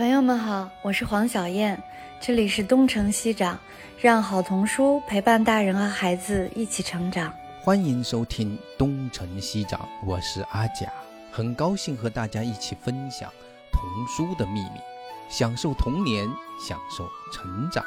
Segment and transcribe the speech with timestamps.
[0.00, 1.78] 朋友们好，我是黄小燕，
[2.18, 3.58] 这里是东城西长，
[4.00, 7.30] 让好童书陪伴大人和孩子一起成长。
[7.60, 10.90] 欢迎收听东城西长，我是阿甲，
[11.30, 13.30] 很高兴和大家一起分享
[13.70, 14.80] 童书的秘密，
[15.28, 16.26] 享受童年，
[16.66, 17.84] 享受成长。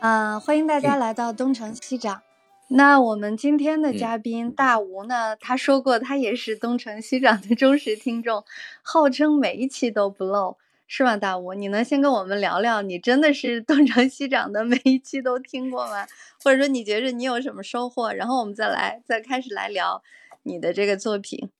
[0.00, 2.22] 啊，欢迎大家来到东城西长。
[2.74, 5.36] 那我们今天的嘉宾大吴呢？
[5.36, 8.42] 他说过，他也是东城西长的忠实听众，
[8.80, 10.56] 号称每一期都不漏，
[10.86, 11.18] 是吗？
[11.18, 16.06] 大吴，你能先跟我们聊聊，你真的是东城西长的每一期都听过吗？
[16.42, 18.10] 或者说你觉着你有什么收获？
[18.10, 20.02] 然后我们再来，再开始来聊
[20.44, 21.50] 你的这个作品。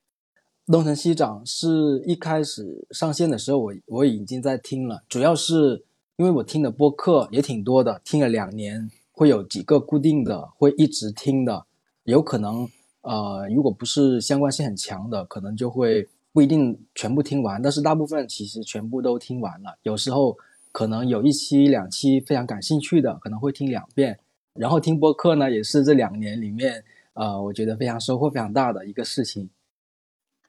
[0.66, 5.84] 东城西长是一开始上线的时候，我我已经在听了，主要是
[6.16, 8.90] 因为我听的播客也挺多的，听了两年。
[9.12, 11.66] 会有几个固定的，会一直听的，
[12.04, 12.66] 有可能，
[13.02, 17.60] 呃，如果不是相关性很强的，可能就会不一定全部听完。
[17.60, 19.78] 但是大部分其实全部都听完了。
[19.82, 20.36] 有时候
[20.72, 24.18] 可能有一期两期非常感兴趣的，可能会听两遍。
[24.54, 26.82] 然后听播客呢，也是这两年里面，
[27.12, 29.50] 呃，我觉得非常收获非常大的一个事情。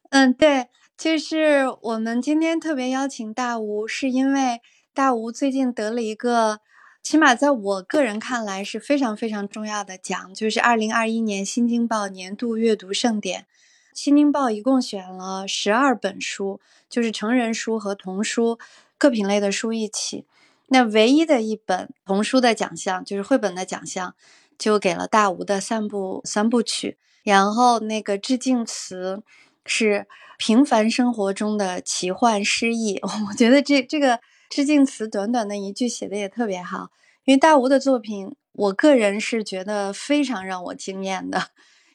[0.10, 0.68] 嗯，对，
[0.98, 4.62] 就是我们今天特别邀请大吴，是因为
[4.94, 6.62] 大吴最近得了一个。
[7.04, 13.46] 起码在我个人看来是非常非常重要的奖，就是二零二一年新京报年度阅读盛典。
[13.94, 18.58] 新京报一共选了十二本书，就是成人书和童书
[18.98, 20.26] 各品类的书一起。
[20.70, 24.16] 那唯一的一本童书的奖项，就是绘本的奖项，
[24.58, 26.98] 就给了大吴的三部三部曲。
[27.24, 29.22] 然后那个致敬词
[29.66, 32.98] 是平凡生活中的奇幻诗意。
[33.30, 34.22] 我觉得这这个。
[34.56, 36.92] 致敬词短短的一句写的也特别好，
[37.24, 41.48] 因为大吴的作品，我个人是觉得非常让我惊艳的。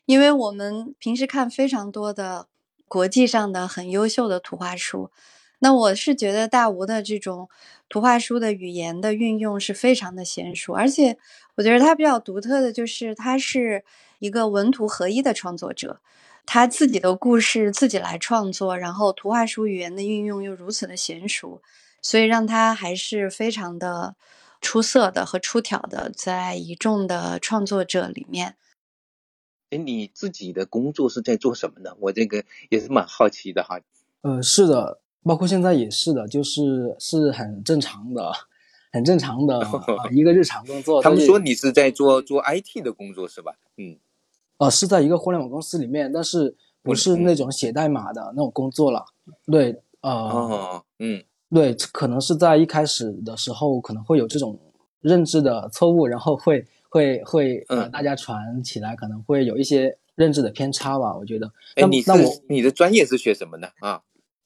[0.06, 2.48] 因为我们平时看非常多的
[2.88, 5.12] 国际上的很优秀的图画书，
[5.60, 7.48] 那我是觉得大吴的这种
[7.88, 11.16] 图画书的语言的运用是非常的娴熟，而且
[11.54, 13.84] 我觉得他比较独特的就是他是
[14.18, 16.00] 一个文图合一的创作者，
[16.44, 21.62] 他自己的故事自己来创作，然后图画书语言的运用又如此的娴熟。
[22.08, 24.16] 所以让他还是非常的
[24.62, 28.56] 出色的和出挑的，在一众的创作者里面。
[29.68, 31.94] 哎，你自己的工作是在做什么呢？
[32.00, 33.78] 我这个也是蛮好奇的哈。
[34.22, 38.32] 呃，是的，包括现在也是的，就是是很正常的、
[38.90, 39.60] 很正常的
[40.10, 41.02] 一个日常工作。
[41.04, 43.52] 他们说你是在做做 IT 的工作是吧？
[43.76, 43.98] 嗯。
[44.56, 49.04] 呃，是在一个互联网公司里面，但是不是那种写代码的那种工作了。
[49.44, 51.22] 对，呃，嗯。
[51.50, 54.58] 对，可能是在一开始的时候可能会有这种
[55.00, 61.16] 认知的错误，然后会会会呃，大家传起来可能会有一些认知的偏差吧。
[61.16, 61.50] 我觉得。
[61.76, 64.02] 哎，你那我你的专业是学什么的啊？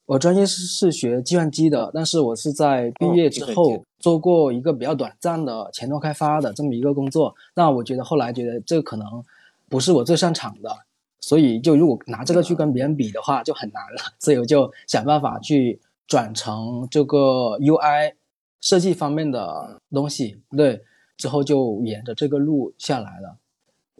[0.06, 7.34] 我专业是是学计算机的，但是我是在毕业之后做过一个比较短暂的前端开发的这么一个工作。
[7.56, 9.24] 那我觉得后来觉得这可能
[9.68, 10.70] 不是我最擅长的，
[11.18, 15.80] 所以就如果拿这个去跟别人比的话就很难了，所以我就想办法去。
[16.06, 18.14] 转成这个 UI
[18.60, 20.84] 设计方面的东西，对，
[21.16, 23.38] 之后就沿着这个路下来了，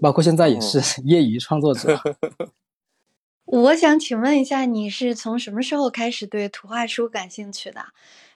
[0.01, 1.99] 包括现在也是业余创作者。
[3.45, 7.87] 我想请问一下，你是从什么时候开始对图画书感兴趣的？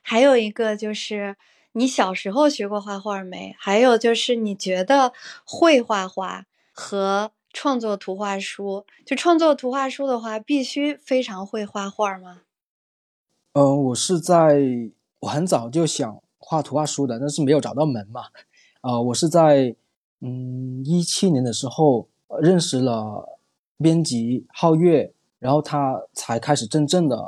[0.03, 1.37] 还有一个就是，
[1.73, 3.55] 你小时候学过画画没？
[3.59, 5.13] 还有就是，你觉得
[5.45, 12.43] 会画画和创作图画书，就创作图画书的话，必须非常会画画吗？
[13.57, 14.61] 嗯，我是在
[15.19, 18.25] 我很早就想画图画书的，但是没有找到门嘛。
[18.83, 19.75] 呃，我是在
[20.21, 22.07] 嗯一七年的时候
[22.39, 23.39] 认识了
[23.79, 27.19] 编辑皓月，然后他才开始真正的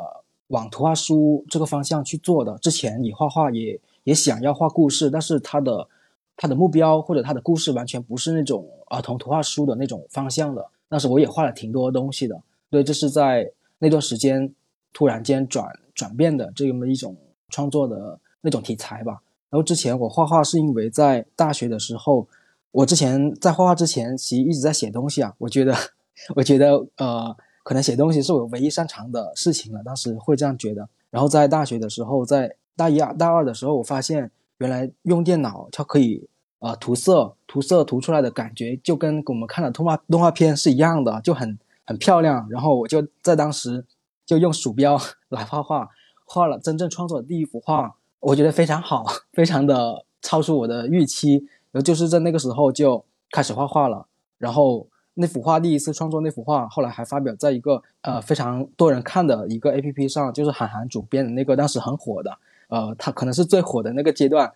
[0.48, 2.58] 往图画书这个方向去做的。
[2.58, 5.88] 之前你画画也也想要画故事，但是他的
[6.36, 10.62] 他的目标或者他的故事完全不是那种儿童图画书的那种方向的。
[10.90, 12.38] 但是我也画了挺多东西的，
[12.68, 14.52] 对，这是在那段时间
[14.92, 15.66] 突然间转。
[15.98, 17.16] 转变的这么一种
[17.48, 19.20] 创作的那种题材吧。
[19.50, 22.28] 然后之前我画画是因为在大学的时候，
[22.70, 25.34] 我之前在画画之前其实一直在写东西啊。
[25.38, 25.74] 我觉得，
[26.36, 29.82] 我觉得呃，可能写东西是我唯一擅长的事情了。
[29.82, 30.88] 当时会这样觉得。
[31.10, 36.28] 然后在大学的时候，在大一、大二的时候，我发现原来用电脑它可以
[36.60, 42.46] 呃涂色，涂色涂出来的感觉就跟我们看的动画动画片是一样的，就很很漂亮。
[42.48, 43.84] 然后我就在当时。
[44.28, 45.88] 就用鼠标 来画画，
[46.26, 51.46] 画了真正创作的第一幅画，我觉得非常好， 非常的超出我的预期。
[51.72, 62.36] 然后就是在那个时候就开始画画了，然后那幅画第一次创作那幅画，后来还发表在一个呃非常多人看的一个 A P P 上，就是韩寒主编的那个，当时很火的，
[62.68, 64.52] 呃，他可能是最火的那个阶段，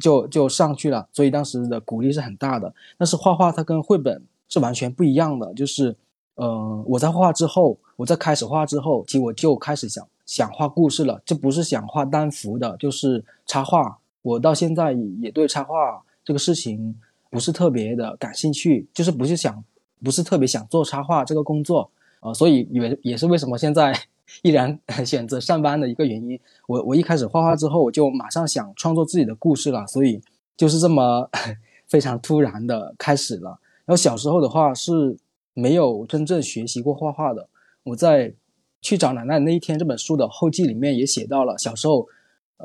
[0.00, 2.72] 就就上去了，所以当时的鼓励是很大的。
[2.96, 5.96] 但是画画它跟绘本是完全不一样的，就是
[6.36, 13.98] 呃我在画画之后，我在开始画之后，其实我就开始想想画故事了，这不是想画单幅的，就是插画。
[14.22, 16.94] 我到现在也对插画这个事情
[17.30, 19.64] 不是特别的感兴趣，就是不是想。
[20.04, 21.90] 不是特别想做插画这个工作，
[22.20, 23.98] 呃，所以也也是为什么现在
[24.42, 26.38] 依然 选择上班的一个原因。
[26.68, 30.20] 我我一开始画画之后，我就马上想创作自己的故事了，所以
[30.54, 31.28] 就是这么
[31.88, 33.58] 非常突然的开始了。
[33.86, 35.16] 然后小时候的话是
[35.54, 37.48] 没有真正学习过画画的。
[37.86, 38.32] 我在
[38.80, 42.06] 去找奶奶那一天这本书的后记里面也写到了，小时候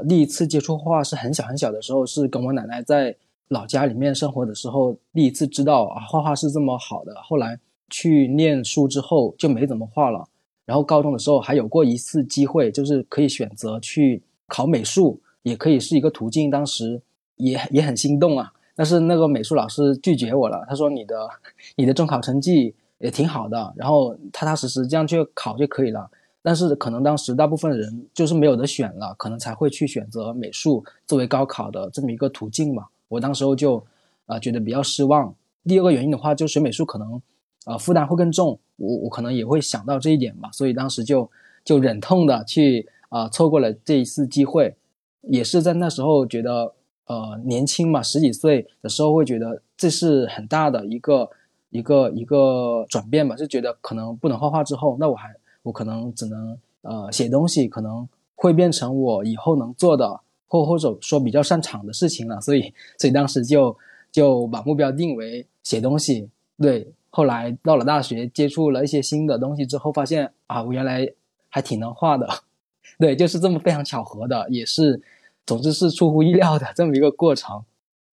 [0.08, 3.16] 第一次接触画画是很小很小的时候，是跟我奶奶在。
[3.52, 7.14] 老家里面生活的时候，第一次知道啊，画画是这么好的。
[7.22, 7.60] 后来
[7.90, 10.26] 去念书之后就没怎么画了。
[10.66, 16.50] 然后高中的时候还有过一次机会，就是可以选择去考美术，也可以是一个途径。
[16.50, 17.02] 当时
[17.36, 20.66] 也也很心动啊，但是那个美术老师拒绝我了。
[20.70, 21.30] 他说：“你的
[21.76, 26.10] 你的中考成绩也挺好的，然后踏踏实实这样去考就可以了。”
[26.44, 32.86] 但是可能当时大部分人就是没有得选了，可能才会去选择美术作为高考的这么一个途径嘛。
[33.10, 33.84] 我当时候就，
[34.26, 35.36] 啊，觉得比较失望。
[35.66, 37.22] 第二个原因的话，就学美术可能，
[37.68, 38.60] 呃，负担会更重。
[38.78, 41.30] 我我可能也会想到这一点吧，所以当时就
[41.64, 44.76] 就忍痛的去啊，错过了这一次机会。
[45.22, 46.74] 也是在那时候觉得，
[47.06, 51.30] 呃，年轻嘛，十几岁的时候会觉得这是很大的一个
[51.72, 60.22] 一个一个转变吧，就觉得可能不能画画之后，那我还我可能只能呃写东西，可能会变成我以后能做的。
[60.54, 63.74] 或或者说比较擅长的事情了，所以所以当时就
[64.12, 66.28] 就把目标定为写东西。
[66.58, 71.10] 对，后来到了大学，接触了一些新的东西之后，发现啊，我原来
[71.48, 72.28] 还挺能画的。
[73.00, 75.02] 对，就是这么非常巧合的，也是，
[75.46, 77.64] 总之是出乎意料的这么一个过程。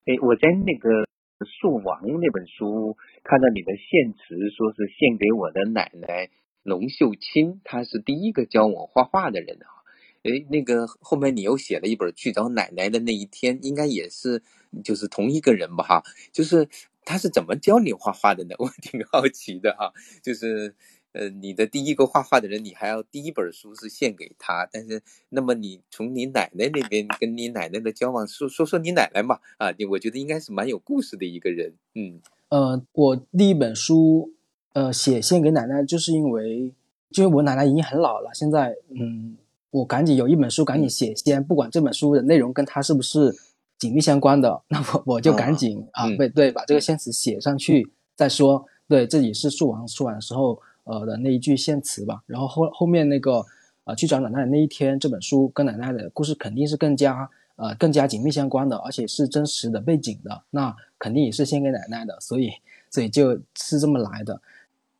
[0.06, 0.88] 哎，我在那个
[1.46, 6.30] 《树王》那本书看到你的献词，说是献给我的奶奶
[6.64, 9.84] 龙秀清，她是第一个教我画画的人哈。
[10.24, 14.42] 哎，那个后面你又写了一本去找奶奶的那一天，应该也是
[14.82, 15.84] 就是同一个人吧？
[15.84, 16.02] 哈，
[16.32, 16.68] 就是
[17.04, 18.56] 他是怎么教你画画的呢？
[18.58, 19.92] 我挺好奇的哈。
[20.20, 20.74] 就是
[21.12, 29.38] 呃，你的第一个画画的人，你还要第一本书是献给他，但是那么你从你奶奶那边跟你奶奶的交往，说说说你奶奶嘛？
[29.56, 31.74] 啊，你我觉得应该是蛮有故事的一个人。
[31.94, 34.32] 嗯，呃，我第一本书
[34.72, 36.72] 呃写献给奶奶，就是因为
[37.10, 39.36] 就是我奶奶已经很老了，现在嗯。
[39.70, 43.36] 我赶紧有一本书，赶紧写先，不管这本书的内容跟她是不是
[43.78, 48.64] 紧密相关的， 那我我就赶紧啊，对对，把这个先词写上去再说。
[48.88, 50.58] 对，这也是树王出版的时候
[50.88, 52.22] 呃的那一句献词吧。
[52.26, 53.44] 然后后后面那个
[53.84, 62.50] 呃去找奶奶的那一天，这本书跟奶奶的故事肯定是更加呃更加紧密相关的，而且是真实的背景的，那肯定也是献给奶奶的，所以
[62.90, 64.40] 所以就是这么来的。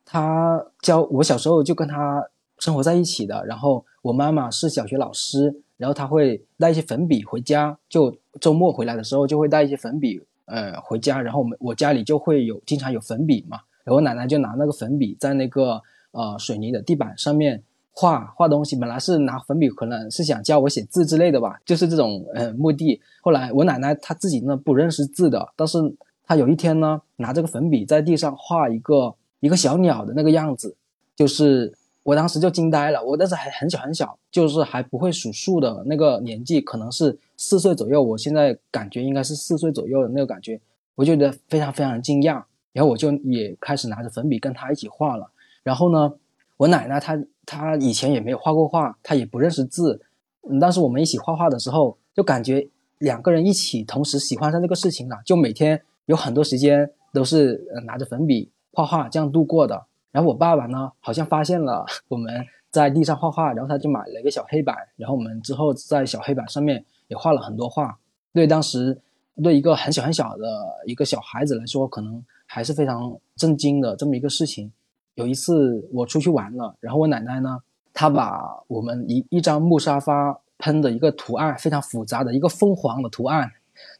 [0.05, 2.25] 他教我小时候就跟他。
[2.61, 15.81] 生活在一起的，然后我妈妈是小学老师，然后她会带一些粉笔回家，就周末回来的时候就会带一些粉笔，呃，回家，然后我们我家里就会有经常有粉笔嘛，我奶奶就拿那个粉笔在那个
[16.11, 23.01] 呃水泥的地板上面画画东西，本来是拿粉笔可能是想教我写字之类的吧，就是这种呃目的。
[23.21, 25.77] 后来我奶奶她自己呢不认识字的，但是
[26.25, 30.75] 她有一天呢拿这个粉笔在地上画一个一个小鸟的那个样子，
[31.15, 31.73] 就是。
[32.01, 38.01] 我当时就惊呆了，我当时还很小很小，就是还不会数数的那个年纪，可能是四岁左右。
[38.01, 40.59] 我现在感觉应该是四岁左右的那个感觉，
[40.95, 42.41] 我觉得非常非常惊讶。
[42.73, 45.31] 然后我就也开始拿着粉笔跟他一起画了。
[45.63, 46.13] 然后呢，
[46.57, 50.01] 我奶奶她她以前也没有画过画，她也不认识字。
[50.49, 52.67] 嗯，但是我们一起画画的时候，就感觉
[52.99, 59.85] 两个人一起同时喜欢上这个事情了，就每天有很多时间都是拿着粉笔画画这样度过的。
[60.11, 62.33] 然后我爸爸呢，好像发现了 我们
[62.71, 67.99] 在地上画画，然后他就买了一个小黑板，然后我们之后在小黑板上面也画了很多画。
[68.33, 68.99] 对当时
[69.43, 70.45] 对一个很小很小的
[70.85, 74.71] 一个小孩子来说，可能还是非常震惊的这么一个事情。
[75.13, 77.59] 有一次我出去玩了，然后我奶奶呢，
[77.93, 83.51] 她把我们一一张木沙发喷的一个图案非常复杂的一个凤凰的图案，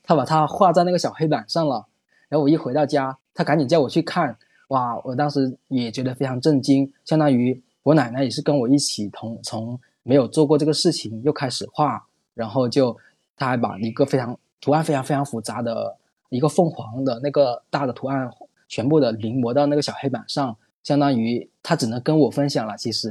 [0.02, 1.86] 她把它画在那个小黑板上了。
[2.28, 4.36] 然后我一回到家，她赶紧叫我去看。
[4.70, 5.02] 哇！
[5.04, 12.96] 我当时也觉得非常震惊，相当于我奶奶也是跟我一起同从没有做过这个事情又开始画，然后就
[13.36, 15.98] 他还把一个非常图案非常非常复杂的
[16.30, 18.30] 一个凤凰的那个大的图案
[18.68, 22.78] 全部的临摹到那个小黑板上，相当于他只能跟我分享了。
[22.78, 23.10] 其实，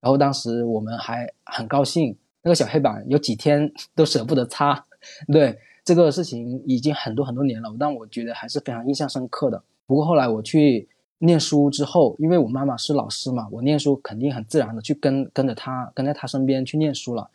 [0.00, 4.84] 然后当时我们还很高兴，那个小黑板有几天 都舍不得擦。
[5.32, 9.60] 对这个事情已经很多很多年了，但我觉得还是非常印象深刻的。
[9.86, 10.88] 不过后来我去
[11.18, 17.28] 念书之后，因为我妈妈是老师嘛，我念书肯定很自然的去跟跟着她，跟在她身边去念书了。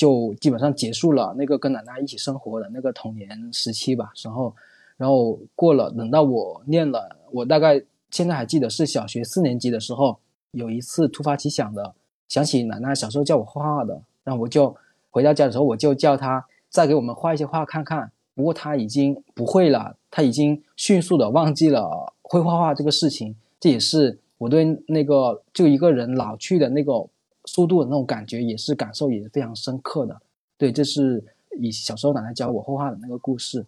[0.00, 4.56] 就基本上结束了那个跟奶奶一起生活的那个童年时期吧，然后，
[4.96, 7.78] 然后过了，等到我念了，我大概
[8.10, 10.18] 现在还记得是小学四年级的时候，
[10.52, 11.94] 有一次突发奇想的
[12.30, 14.74] 想起奶奶小时候教我画画的，然后我就
[15.10, 18.10] 回到家的时候，我就叫她再给我们画一些画看看。
[18.34, 27.06] 不过她已经不会了，她已经迅速的忘记了会画画这个事情，这也是我对那个就一个人老去的那个。
[27.52, 30.22] 速度的那种感觉也是感受也是非常深刻的，
[30.56, 31.24] 对，这是
[31.58, 33.66] 以小时候奶奶教我绘画的那个故事。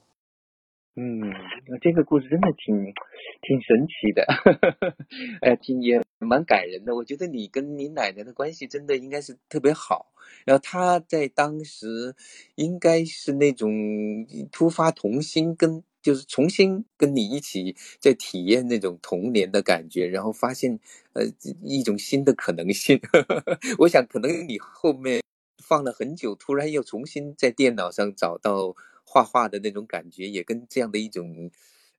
[0.95, 1.21] 嗯，
[1.81, 2.77] 这个故事真的挺
[3.43, 4.25] 挺神奇的，
[5.43, 6.95] 哎，挺也蛮感人的。
[6.95, 10.13] 我觉得你跟你奶奶的关系真的应该是特别好，
[10.45, 12.15] 然后她在当时
[12.55, 13.69] 应该是那种
[14.53, 15.83] 突发童心跟。
[16.03, 20.79] 就是重新跟你一起在体验那种童年的感觉，然后发现
[21.13, 21.25] 呃
[21.63, 23.01] 一种新的可能性。
[23.79, 25.23] 我想可能你后面
[25.63, 31.51] 放了很久，突然又重新在电脑上找到画画的那种感觉，也跟这样的一种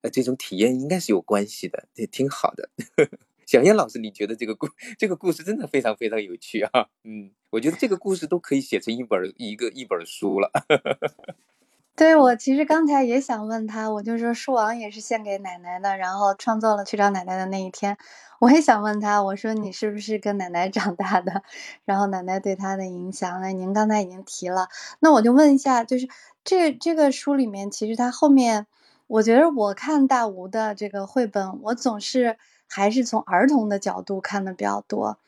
[0.01, 2.69] 呃这种体验应该是有关系的，也挺好的。
[3.45, 4.67] 小燕老师，你觉得这个故
[4.97, 6.87] 这个故事真的非常非常有趣啊？
[7.03, 10.49] 嗯，我觉得这个故事都可以写成一本一个一本书了。
[11.95, 17.95] 对我其实刚才也想问他，我就说树王也是献给奶奶的，然后创作了去找奶奶的那一天，
[18.39, 21.43] 我也想问他，我说你是不是跟奶奶长大的，
[21.85, 24.69] 然后奶奶对他的影响，那您刚才已经提了，
[25.01, 26.07] 那我就问一下，就是
[26.43, 28.65] 这这个书里面，其实他后面，
[29.05, 35.19] 我觉得我看大吴的这个绘本，我总是还是从儿童的角度看的比较多，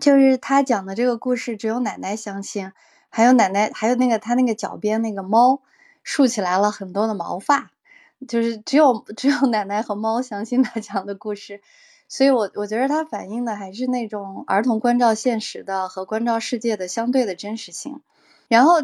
[0.00, 2.70] 就是他讲的这个故事，只有奶奶相信，
[3.10, 5.60] 还有奶奶，还有那个他那个脚边那个猫。
[6.02, 7.70] 竖起来了很多的毛发，
[8.28, 11.60] 就是只有 只有奶奶和猫相信他讲的故事，
[12.08, 18.00] 所以我我觉得它反映的还是那种儿童关照现实的和关照世界的相对的真实性。
[18.48, 18.74] 然后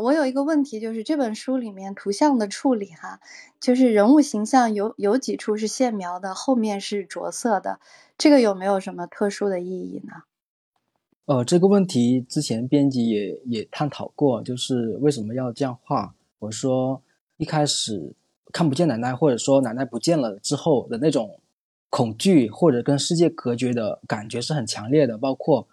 [0.00, 3.20] 我有一个问题，就是这本书里面图像的处理，哈，
[3.60, 7.78] 就是人物形象有有几处是线描的，后面是着色的，
[8.16, 10.22] 这个有没有什么特殊的意义呢？
[11.26, 16.14] 呃，这个问题之前编辑也也探讨过，就是为什么要这样画。
[16.38, 17.02] 我说，
[17.36, 18.12] 一开始
[18.52, 21.40] 看不见奶奶，或者说奶奶不见了之后的那种
[21.90, 25.18] 恐惧，或者跟世界隔绝的感觉是很强烈的。
[25.18, 25.66] 包括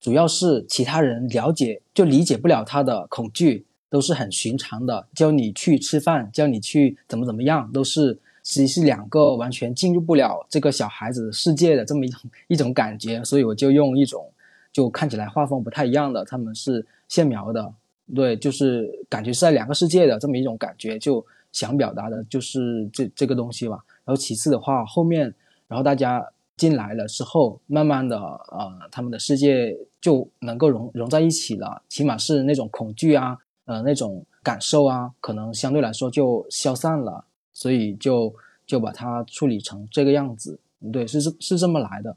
[0.00, 5.06] 主要是其他人了解就理解不了他的恐惧，都是很寻常的。
[5.14, 13.24] 叫你去吃饭，叫你去怎么怎么样，都是其实是两个完全进入不了这个小孩子世界的这么一种一种感觉。
[13.24, 14.30] 所以我就用一种
[14.72, 17.74] 就看起来画风不太一样的，他们是线描的。
[18.12, 23.78] 对，就是感觉是在两个世界的这么一种感觉，就想表达的就是这这个东西吧。
[24.04, 25.34] 然后其次的话，后面
[25.68, 26.22] 然后大家
[26.56, 37.24] 进来了之后，慢慢的呃，他们的世界就能够融融在一起了，起码是那种恐惧啊，呃，那种感受啊，可能相对来说就消散了。
[37.54, 38.34] 所以就
[38.66, 40.58] 就把它处理成这个样子。
[40.92, 42.14] 对，是是是这么来的。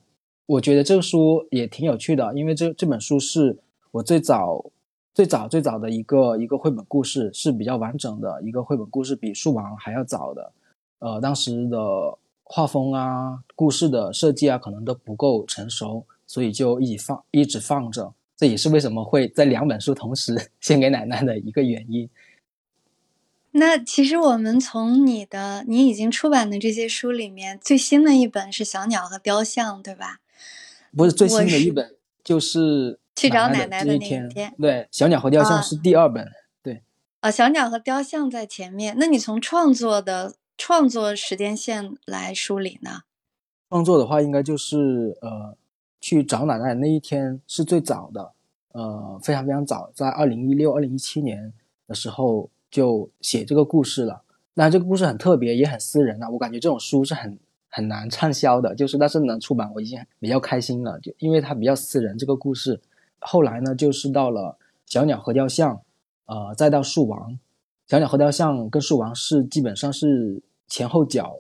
[0.48, 3.58] 我觉得这个书也挺有趣的，因为这这本书是
[3.92, 4.66] 我最早。
[5.18, 10.52] 最早最早的一个一个绘本故事是比较完整的一个绘本故事，比《树王》还要早的。
[11.00, 18.14] 呃，当时的画风啊、故事的设计啊，可能都不够成熟，所以就一直放一直放着。
[18.36, 22.08] 这也是为什么会在两本书同时 献给奶奶的一个原因。
[23.54, 30.20] 那其实我们从你的你已经出版的这些书里面，最新的一本是《小鸟和雕像》，对吧？
[30.96, 33.00] 不是最新的一本，就是。
[33.18, 36.30] 去找奶奶的那一天，对，小鸟和雕像是第二本，
[36.62, 36.84] 对，
[37.20, 38.96] 啊，小鸟和雕像在前面。
[39.00, 43.02] 那你从创作的创作时间线来梳理呢？
[43.70, 45.58] 创作的话，应该就是呃，
[46.00, 48.34] 去找奶奶那一天是最早的，
[48.74, 51.52] 呃，非常非常早，在二零一六、二零一七年
[51.88, 54.22] 的时候就写这个故事了。
[54.54, 56.30] 那这个故事很特别，也很私人啊。
[56.30, 62.80] 我感觉这种书是很很难畅销的，就是但是能出版，我已经比较开心了，就因为它比较私人，这个故事。
[63.20, 65.82] 后来呢，就是到了小鸟和雕像，
[66.26, 67.38] 呃，再到树王。
[67.88, 71.38] 小鸟和雕像跟树王是基本上是前后脚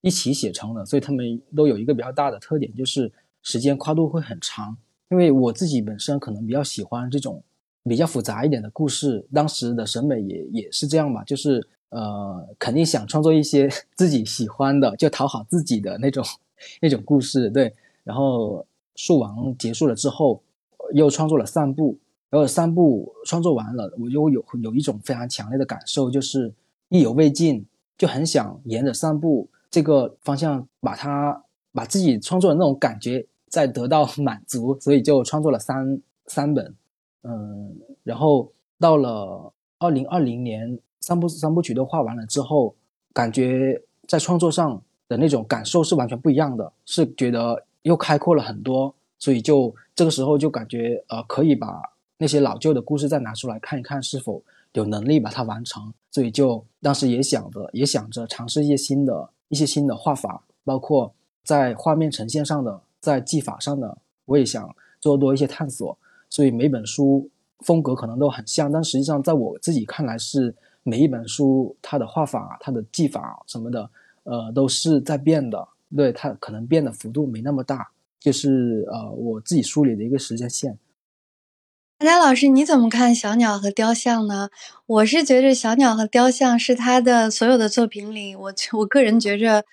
[0.00, 3.12] 一起写成的，所以他们都有一个比较大的特点，就是
[3.42, 4.76] 时间跨度会很长。
[5.10, 7.42] 因为我自己本身可能比较喜欢这种
[7.84, 16.24] 比较复杂一点的故事，当时的审美也也是这样吧，就是呃，肯定想创作一些 自己喜欢的，就讨好自己的那种
[16.82, 17.48] 那种故事。
[17.50, 18.66] 对，然后
[18.96, 20.42] 树王结束了之后，
[20.92, 21.98] 又创作了三部，
[22.30, 26.52] 然后三部创作完了，我就有有一种非常强烈的感受，就是
[26.88, 27.64] 意犹未尽，
[27.96, 36.74] 就很想沿着三部这个方向把它把自己创作的那种感觉再得到满足，所以就创作了三三本。
[37.22, 40.78] 嗯，然后到了二零二零年。
[41.00, 42.74] 三部三部曲都画完了之后，
[43.12, 51.80] 感觉在创作上的那种感受是完全不一样的，是觉得又开阔了很多，所以就这个时候就感觉呃可以把
[52.18, 55.92] 那些老旧的故事再拿出来看一看，是否有能力把它完成。
[56.10, 61.12] 所以就当时也想着也想着尝试一些新的一些新的画法，包括
[61.44, 65.96] 在画面呈现上的，在技法上的，我也想做多一些探索。
[66.30, 67.28] 所以每本书
[67.60, 70.54] 风格可能都很像，但实际上在我自己看来是。
[70.86, 73.88] 每一本书，它的画法、它的技法什么的，
[74.24, 75.66] 呃，都是在变的。
[75.96, 77.90] 对它可能变的幅度没那么大，
[78.24, 80.78] 就是呃，我自己梳理的一个时间线。
[81.98, 84.48] 大家老师，你怎么看《小鸟和雕像》呢？
[84.86, 89.66] 我是觉着《小鸟和雕像》是他的所有的作品里，我我个人觉着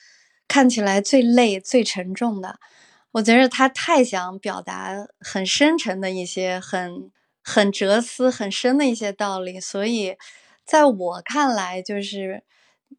[0.49, 2.59] 看起来最累、最沉重的。
[3.13, 7.09] 我觉着他太想表达很深沉的一些、很
[7.41, 10.17] 很哲思、很深的一些道理，所以。
[10.63, 12.43] 在我看来，就是，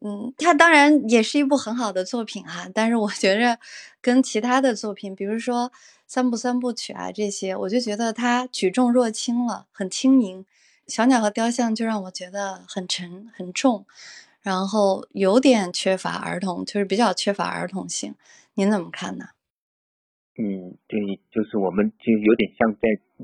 [0.01, 3.59] 嗯，它当然也是一部很好的作品哈，但是我觉着
[4.01, 5.71] 跟其他的作品，比如说
[6.07, 10.45] 三部三部曲啊这些，我就觉得它举重若轻了，很轻盈。
[10.87, 13.85] 小鸟和雕像就让我觉得很沉很重，
[14.41, 18.15] 然后有点缺乏儿童，就是比较缺乏儿童性。
[18.55, 19.27] 您怎么看呢？
[20.37, 20.99] 嗯，对，
[21.31, 22.79] 就是我们就有点像在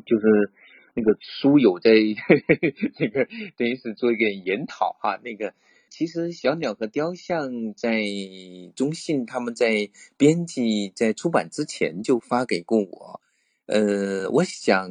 [0.05, 0.51] 就是。
[0.95, 1.91] 那个书友在
[2.97, 5.53] 这个等于是做一个研讨哈，那个
[5.89, 8.03] 其实小鸟和雕像在
[8.75, 13.21] 中信他们在编辑在出版之前就发给过我，
[13.65, 14.89] 呃，我想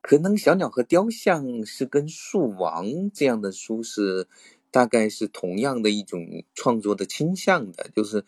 [0.00, 4.28] 可能小鸟和雕像是跟树王这样的书是
[4.70, 8.24] 大概是同样的一种创作的倾向的，就是。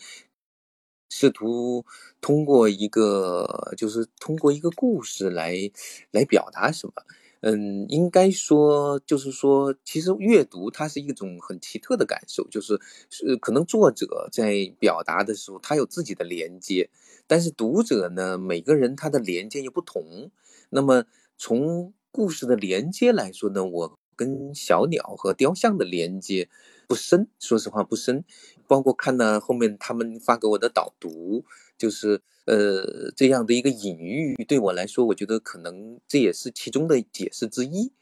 [1.14, 1.85] 试图
[2.22, 5.70] 通过一个，就是通过一个故事来
[6.11, 6.94] 来表达什么？
[7.42, 16.88] 嗯，应该说，就是说，其实阅读它是一种很奇特的感受，就是是可能作者在表达的时候，他有自己的连接，
[17.26, 20.31] 但是读者呢，每个人他的连接又不同。
[20.70, 21.05] 那么
[21.37, 26.48] 从故事的连接来说呢，我跟小鸟和雕像的连接
[26.87, 28.25] 不深，说实话不深。
[28.66, 31.45] 包括看了后面他们发给我的导读，
[31.77, 37.92] 就是呃这样的一个隐喻，对我来说，我觉得可能这也是其中的解释之一。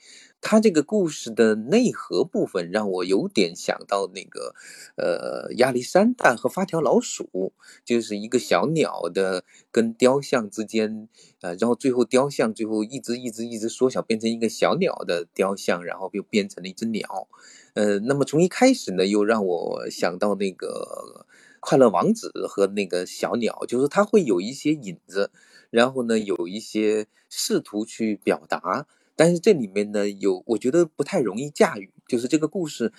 [0.43, 4.55] 他这个故事的内核部分让我有点想到那个，
[4.97, 7.53] 呃，亚历山大和发条老鼠，
[7.85, 11.09] 就是一个小鸟的跟雕像之间，
[11.43, 17.29] 呃，然后最后雕像最后一直一直一直缩小变成一个小鸟的雕像，然后又变成了一只鸟，
[17.75, 21.27] 呃，那么从一开始呢，又让我想到那个
[21.61, 25.31] 快乐王子和那个小鸟，就是他会有一些影子，
[25.69, 28.87] 然后呢，有一些试图去表达。
[29.21, 32.91] 但是这里面呢，有我觉得不太容易驾驭，就是这个故事，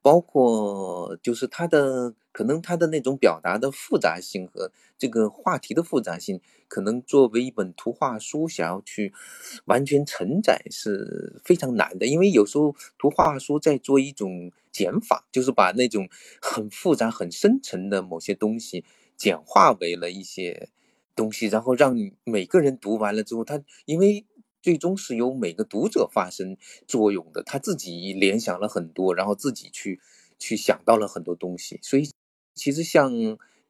[0.00, 9.12] 包括就是它的可能它的那种表达的复杂性和这个话题的复杂性，可能作为一本图画书想要去
[9.64, 16.08] 完全承载是非常难的，因为有时候图画书在做一种减法，就是把那种
[16.40, 18.84] 很复杂、很深沉的某些东西
[19.16, 20.68] 简化为了一些
[21.16, 24.24] 东西，然后让每个人读完了之后，他因为。
[24.66, 26.56] 最终是由每个读者发生
[26.88, 30.00] 作用的，他自己联想了很多，然后自己去
[30.40, 31.78] 去想到了很多东西。
[31.84, 32.10] 所以，
[32.52, 33.12] 其实像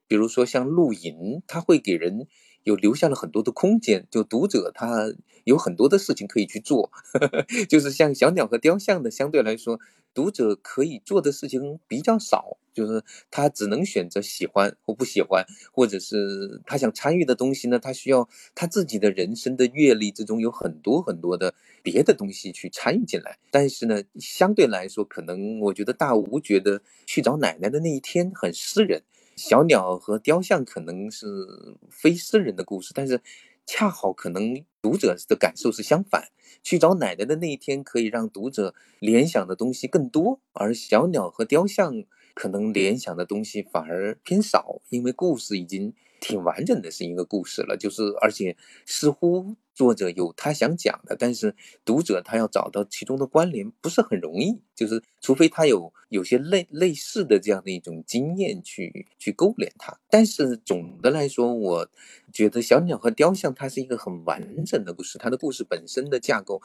[0.08, 2.26] 比如说像露营，他会给人
[2.66, 6.90] 有留下了很多的空间，就读者他有很多的事情可以去做。
[7.70, 9.78] 就是像小鸟和雕像的，相对来说。
[10.12, 17.78] 读者可以做的事情比较少，就是他只能选择喜欢或不喜欢，或者是他想参与的东西呢？
[17.78, 21.52] 他需要他自己的人生的阅历之中有很多很多的
[21.82, 23.38] 别的东西去参与进来。
[23.50, 29.02] 但是呢，相对来说，可能我觉得大吴觉得去找奶奶的那一天很私人，
[29.36, 31.26] 小鸟和雕像可能是
[31.90, 33.20] 非私人的故事，但是。
[33.68, 36.28] 恰好可能读者的感受是相反，
[36.62, 60.00] 去找奶奶的那一天可以让读者联想的东西更多，而小鸟和雕像可能联想的东西反而偏少，因为故事已经挺完整的是一个故事了，就是而且似乎作者有他想讲的，但是读者他要找到其中的关联不是很容易，就是除非他有有些类类似的这样的一种经验去去勾连它。
[60.08, 61.88] 但是总的来说，我
[62.32, 66.62] 觉得《小鸟和雕像》它是一个很完整的故事，它的故事本身的架构，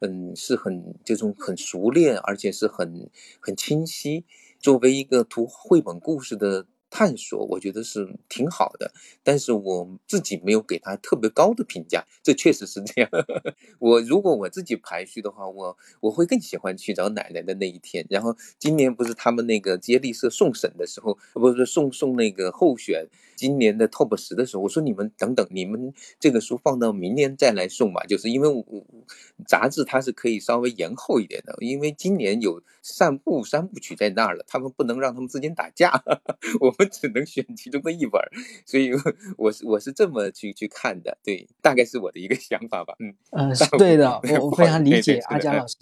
[0.00, 4.24] 嗯，是很这种很熟练，而且是很很清晰。
[4.58, 6.66] 作为一个图绘本故事的。
[6.96, 8.92] 探索我觉得是挺好的，
[9.24, 13.10] 但是我自己没有给他特别高的评价，这确实是这样。
[13.80, 18.06] 我如果我自己排序的话，我我会更喜欢去找奶奶的那一天。
[18.08, 28.64] 然后今年不是他们那个接力社送审的时候，不是送送那个候选今年的 top 十的时候，我说你们等等，你们这个书放到明年再来送吧，就是因为我
[29.48, 35.90] 杂志它是可以稍微延后一点的，因为今年有散步三部曲在那儿了，他们不能让他们之间打架，
[36.60, 36.83] 我们。
[36.86, 38.20] 只能选其中的一本，
[38.66, 38.90] 所以
[39.36, 45.76] 我是我是这么去去看的，对，大概是我的一个想法吧，嗯嗯，是对的，我我 非常理解阿佳老师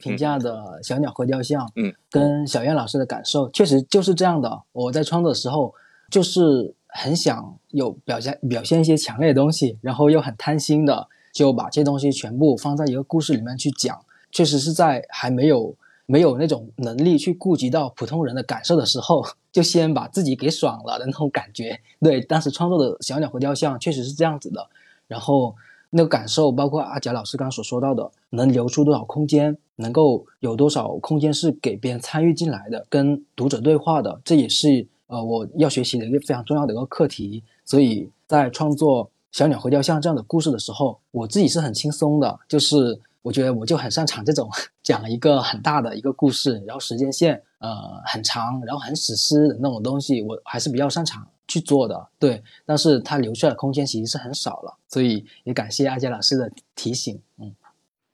[0.00, 0.56] 评价的
[0.86, 4.62] 《小鸟和雕像》，嗯，跟小燕老师的感受确实就是这样的。
[4.72, 5.74] 我在创作的时候，
[6.10, 15.76] 就是很想有表现表现一些强烈的东西，然后又很贪心的就把这东西全部放在一个故事里面去讲，确实是在还没有。
[16.10, 21.78] 没有那种能力去顾及到普通人的感受的时候， 就先把自己给爽了的那种感觉。
[22.00, 24.66] 对，当时创作的小鸟和雕像确实是这样子的。
[25.06, 25.54] 然后
[25.90, 37.42] 那个感受，包括阿贾老师刚刚所说到的，能留出多少空间，能够有多少空间是给别人参与进来的，跟读者对话的，这也是呃我要学习的一个非常重要的一个课题。
[37.66, 42.98] 所以在创作小鸟和雕像这样的故事的时候，我自己是很轻松的，就是。
[43.22, 44.48] 我觉得我就很擅长这种
[44.82, 52.08] 讲一个很大的一个故事，然后时间线呃很长，然后很史诗的那种东西，我还是比较擅长去做的。
[52.18, 57.20] 对，但是它留下的空间其实是很少了，所以也感谢阿杰老师的提醒。
[57.38, 57.54] 嗯，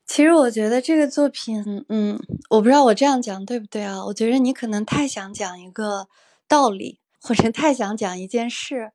[0.06, 2.18] 其实我觉得这个作品，嗯，
[2.50, 4.04] 我不知道我这样讲对不对啊？
[4.06, 6.08] 我觉得你可能太想讲一个
[6.48, 8.92] 道理，或者太想讲一件事。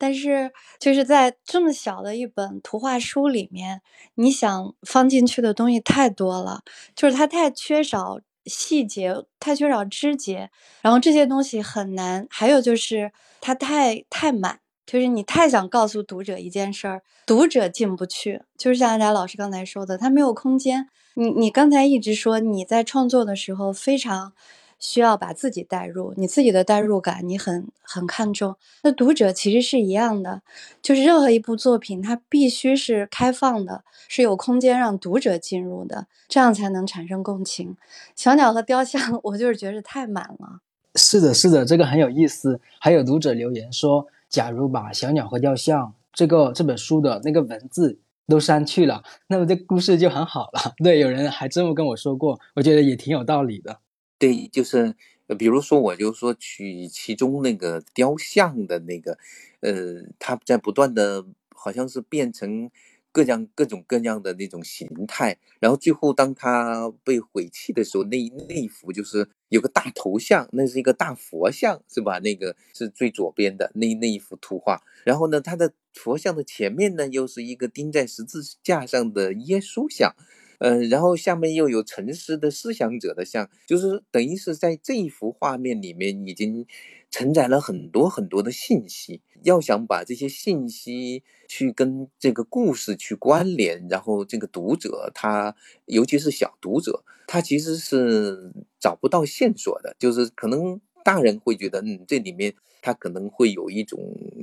[0.00, 3.82] 但是，就是在这么小的一本图画书里面，
[4.14, 6.62] 你想放进去的东西太多了，
[6.96, 12.26] 就是它太缺少细节，太缺少枝节，然后这些东西很难。
[12.30, 18.40] 还有就是它太太满，就是你太想告诉读者一件事儿，读者进不去。
[18.56, 20.88] 就是像大家老师刚才说的，它没有空间。
[21.14, 24.32] 你你刚才一直说你在创作的时候非常。
[24.80, 28.56] 需要把自己带入，你自己的代入感你很很看重。
[28.82, 30.42] 那读者其实是一样的，
[30.82, 37.76] 就是任何一部作品，它必须是开放的，是有空间让读者进入的，这样才能产生共情。
[38.16, 40.60] 小鸟和雕像， 我就是觉得太满了。
[40.96, 42.58] 是的，是的，这个很有意思。
[42.78, 50.74] 还有读者留言说，假如把小鸟和雕像这个这本书的那个文字都删去了，那么这故事就很好了。
[50.82, 53.78] 对，有人还这么跟我说过，我觉得也挺有道理的。
[54.20, 54.94] 对，就是，
[55.38, 59.16] 比如说，我就说取其中那个雕像的那个，
[59.60, 62.70] 呃，它在不断的，好像是变成
[63.10, 72.18] 各样各种各样的那种形态，然后最后当它被毁弃的时候，那那一幅就是有个大头像，那是一个大佛像，是吧？
[72.18, 80.14] 那个是最左边的那那一幅图画，然后呢，它的佛像的前面呢，又是一个钉在十字架上的耶稣像。
[80.60, 86.66] 嗯，然后下面又有沉思的思想者的像，就是等于是在这一幅画面里面已经
[87.10, 89.22] 承载了很多很多的信息。
[89.42, 99.96] 要想把这些信息去跟这个故事去关联，然后这个读者他，尤其是小读者，他其实是找不到线索的。
[99.98, 103.98] 就是可能大人会觉得，嗯，这里面他可能会有一种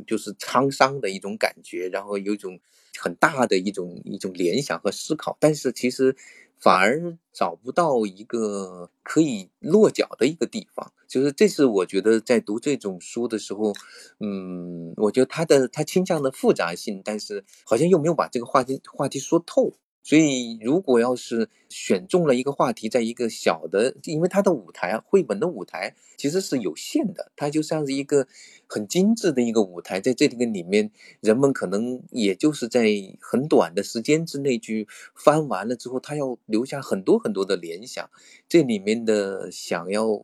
[0.06, 2.60] 就是沧桑的一种感觉，然后有一种。
[3.00, 6.15] 很大的一种一种联想和思考，但是其实
[6.58, 10.91] 反而找不到一个可以落脚的一个地方。
[11.08, 13.72] 就是这是我觉得在读这种书的时候，
[14.20, 19.74] 嗯，我觉得他的他倾向的复杂性，但是好像又没有把这个话题话题说透。
[20.08, 28.26] 所以，如果要是选中了一个话题，在一个小的，因为它的舞台，绘本的舞台其实是有限的，它就像是一个
[28.67, 30.89] 很精致的一个舞台，在这个里面，
[31.20, 32.88] 人们可能也就是在
[33.20, 38.10] 很短的时间之内去翻完了之后，他要留下很多很多的联想，
[38.48, 40.24] 这里面的想要，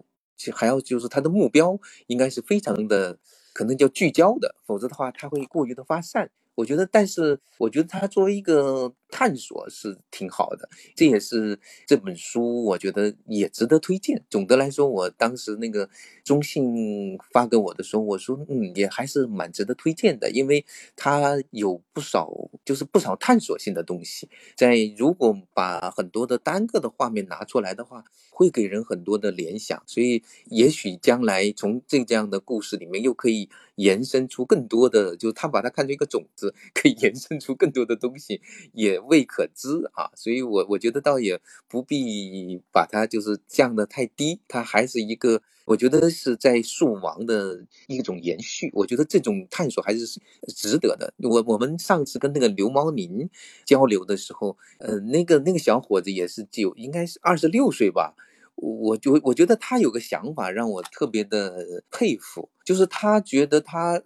[0.54, 3.20] 还要就是他的目标应该是非常的，
[3.54, 6.32] 可能叫聚焦的，否则的话他会过于的发散。
[6.56, 14.24] 我觉得，但是我觉得他作为一个探索是挺好的，这也是这本书我觉得也值得推荐。
[14.28, 15.88] 总的来说，我当时那个
[16.24, 22.34] 中信发给我的时候，我说嗯，也还是蛮值得推荐的，因为它有不少
[22.66, 24.28] 就是不少探索性的东西。
[24.58, 38.42] 在如果把很多的单个的画面拿出来的话，会给人很多的联想，所以也许将来从这这样的故事里面又可以延伸出更多的，就他把它看成一个种子，可以 延伸出更多的东西，
[38.74, 40.12] 也未可知啊。
[40.16, 48.70] 所以，我我觉得倒也不必把它就是降得太低，它还是一个，我觉得是在树王的一种延续。
[48.74, 51.14] 我觉得这种探索还是值得的。
[51.18, 53.30] 我我们上次跟那个刘毛宁
[53.66, 58.16] 交流的时候，呃，那个那个小伙子也是就应该是二十六岁吧。
[58.56, 64.02] 我就我觉得他有个想法让我特别的佩服，就是他觉得他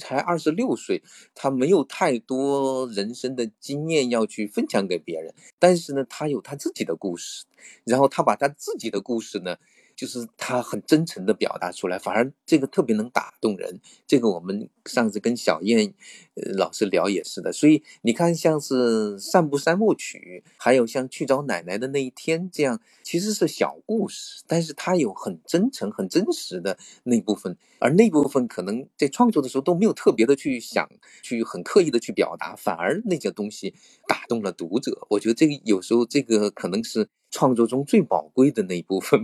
[0.00, 1.02] 才二十六岁，
[1.34, 7.44] 他没有太多人生的经验要去分享给别人，但是呢，他有他自己的故事，
[7.84, 9.58] 然后他把他自己的故事呢。
[10.00, 13.78] 就是他很真诚的表达出来，反而这个特别能打动人。
[14.06, 15.92] 这个我们上次跟小燕
[16.36, 30.88] 呃老师聊也是的，所以你看，像是散步三部曲，还有像去找奶奶的那一天这样，其实是小故事，但是它有很真诚、很真实的那部分，而那部分可能在创作的时候都没有特别的去想，
[31.22, 33.74] 去很刻意的去表达，反而那些东西
[34.08, 35.06] 打动了读者。
[35.10, 39.20] 我觉得这个有时候这个可能是创作中最宝贵的那一部分。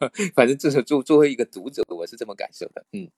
[0.34, 2.84] 反正这是作作为一个读者，我是这么感受的。
[2.92, 3.08] 嗯，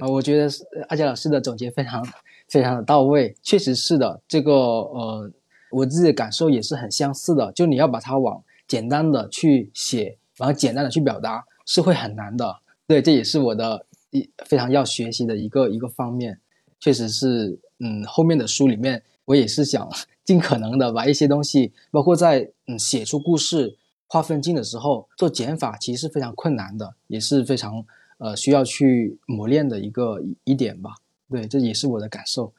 [0.00, 0.48] 啊，我觉得
[0.88, 2.06] 阿杰老师的总结非常
[2.48, 4.20] 非常的到位，确实是的。
[4.28, 5.30] 这个呃，
[5.70, 7.52] 我自己的感受也是很相似的。
[7.52, 12.60] 就你要把它往简单的去写，然后简单的去表达，是会很难的。
[12.86, 16.40] 对，这也是我的一非常要学习的一个一个方面。
[16.78, 19.88] 确实是，嗯，后面的书里面，我也是想
[20.24, 23.76] 尽可能的把一些东西，包括在嗯写出故事。
[24.12, 27.84] 划分镜的时候做减法其实是非常困难的，也是非常
[28.18, 30.96] 呃需要去磨练的一个一点吧。
[31.30, 32.52] 对，这也是我的感受。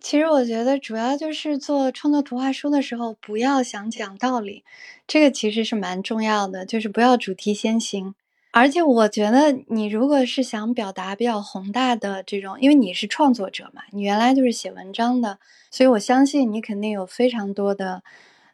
[0.00, 4.62] 其实我觉得主要就是做创作图画书的时候，不要想讲道理，
[5.08, 8.14] 这个其实是蛮重要的，就是不要主题先行。
[8.52, 15.40] 而且我觉得你如果是想表达比较宏大的这种，因为你是创作者嘛，你原来就是写文章的，
[15.72, 18.04] 所以我相信你肯定有非常多的。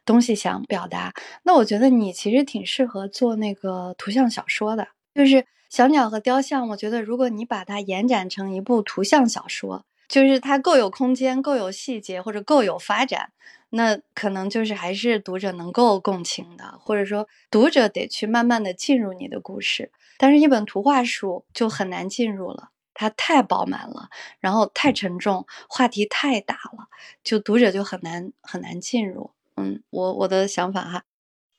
[0.09, 6.67] 东西想表达，那我觉得你其实挺适合做那个图像小说的，就是小鸟和雕像。
[6.69, 13.31] 我觉得如果你把它延展成一部图像小说，就是它够有空间、够有细节或者够有发展，
[13.69, 19.91] 那可能就是还是读者能够共情的，或者说读者得去慢慢的进入你的故事。
[20.17, 26.87] 但是，一本图画书就很难进入了，它太饱满了，然后太沉重，话题太大了，
[27.23, 29.29] 就读者就很难很难进入。
[29.59, 31.03] 嗯，我我的想法哈，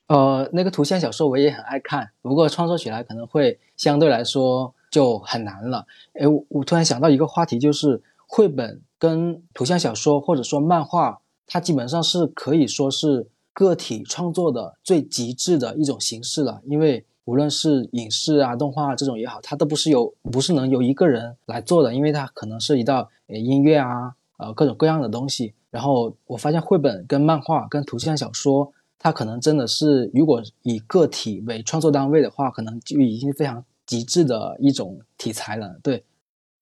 [0.07, 5.85] 呃，那个图像小说我也很爱看，不过创作起来可能会相对来说就很难了。
[6.13, 16.61] 哎，我突然想到一个话题，就是绘本跟图像小说或者说漫画，它基本上是可以说是个体创作的最极致的一种形式了。
[16.65, 25.53] 因为无论是影视啊、动画这种也好，它都不是由不是能由一个人来做的，因为它可能涉及到呃音乐啊，呃各种各样的东西。
[25.69, 35.79] 然后我发现绘本跟漫画跟图像小说，它可能真的是如果以个体为创作单位的话，可能就已经非常极致的一种题材了。
[35.81, 36.03] 对，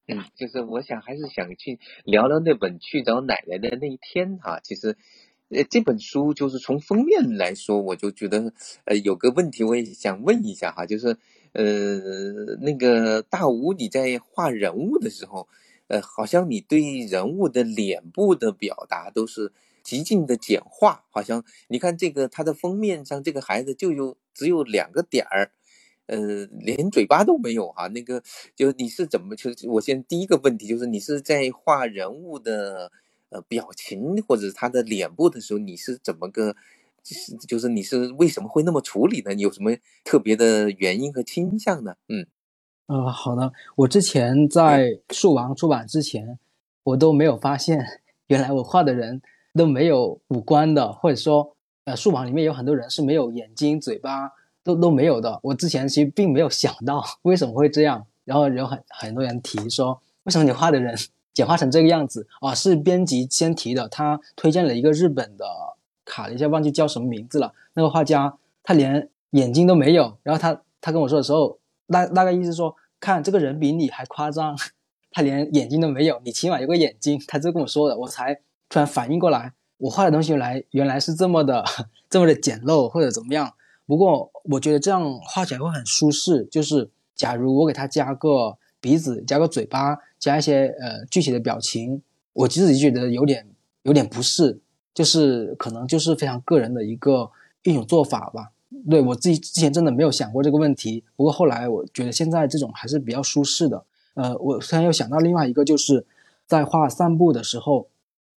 [0.08, 4.60] 嗯，就是我想还是想去聊聊那本去找奶奶的那一天哈。
[4.64, 4.96] 其实，
[5.50, 8.54] 呃，这本书就是从封面来说，我就觉得
[8.86, 11.18] 呃有个问题我也想问一下哈，就是
[11.54, 11.66] 呃
[12.62, 15.48] 那个大吴你在画人物的时候。
[15.90, 19.52] 呃，好像你对人物的脸部的表达都是
[19.84, 25.52] 极尽的简化，好像你看这个他的封面上，这个孩子就有只有两个点儿，
[26.06, 27.88] 呃，连嘴巴都没有哈。
[27.88, 28.24] 那个
[28.56, 29.36] 就你是怎么？
[29.36, 32.92] 就我先第一个问题就是你是在画人物的
[33.30, 36.56] 呃表情或者他的脸部的时候，你是怎么个？
[37.02, 39.34] 就是就是你是为什么会那么处理呢？
[39.34, 39.72] 你有什么
[40.04, 41.96] 特别的原因和倾向呢？
[42.10, 42.28] 嗯。
[42.90, 43.54] 呃，好的。
[43.76, 46.40] 我之前在树王出版之前，
[46.82, 47.86] 我都没有发现，
[48.26, 49.22] 原来我画的人
[49.54, 54.32] 都没有五官的，或者说，呃，树王里面有很多人是没有眼睛、嘴巴
[54.64, 55.40] 都都没有的。
[55.44, 60.98] 我之前其实并没有想到为什么会这样，然后有很很多人提说，为什么你画的人
[61.32, 62.56] 简化成这个样子啊？
[62.56, 65.46] 是编辑先提的，他推荐了一个日本的，
[66.06, 67.54] 卡了一下，忘记叫什么名字了。
[67.76, 71.59] 那个画家他连眼睛都没有，然后他他跟我说的时候。
[71.92, 74.58] 大大概意思说，看这个人比你还夸张，
[75.12, 77.22] 他连眼睛都没有，你起码有个眼睛。
[77.28, 78.36] 他就跟我说的，我才
[78.70, 81.66] 突然反应过来，我画的东西原来原来是这么的
[82.10, 83.54] 这么的简陋或者怎么样。
[83.86, 86.46] 不过我觉得这样画起来会很舒适。
[86.46, 92.02] 就是假如我给他加个鼻子，加个嘴巴，加一些呃具体的表情，
[92.34, 93.48] 我自己觉得有点
[93.82, 94.62] 有点不适，
[94.94, 97.32] 就是可能就是非常个人的一个
[97.64, 98.52] 一种做法吧。
[98.88, 103.84] 对我自己之前真的没有想过这个问题，不过后来我觉得现在这种还是比较舒适的。
[104.14, 106.06] 呃，我突然又想到另外一个，就是
[106.46, 107.88] 在画散步的时候，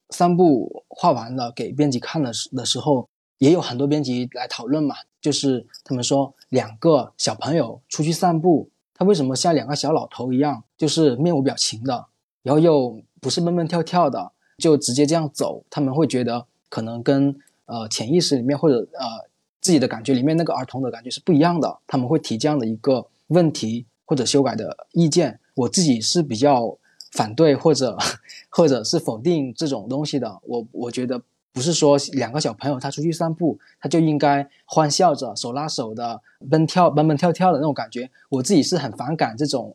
[0.09, 12.05] 散步画完了给编辑看的时的时候，也有很多编辑来讨论嘛，就是他们说两个小朋友出去散步，他为什么像两个小老头一样，就是面无表情的，
[12.43, 19.30] 然后又不是蹦蹦跳跳的，就直接这样走，他们会觉得可能跟呃潜意识里面或者呃。
[19.61, 25.39] 自己的感觉里面那个儿童的感觉是不一样的，他们会提这样的一个问题或者修改的意见。
[25.53, 26.75] 我自己是比较
[27.11, 27.97] 反对或者
[28.49, 30.39] 或者是否定这种东西的。
[30.43, 31.21] 我我觉得
[31.53, 36.19] 不是说两个小朋友他出去散步，他就应该欢笑着手拉手的
[36.49, 38.09] 蹦跳蹦蹦跳跳的那种感觉。
[38.29, 39.73] 我自己是很反感这种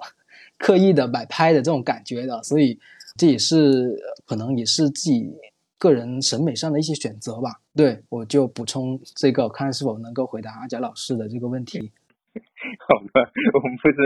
[0.58, 2.78] 刻意的摆拍的这种感觉的，所以
[3.16, 3.96] 这也是
[4.26, 5.32] 可能也是自己。
[5.78, 11.92] 个人审美上的一些选择吧，对我就补充这个，看是否能够回答阿贾老师的这个问题。
[12.34, 13.96] 好吧，我们不是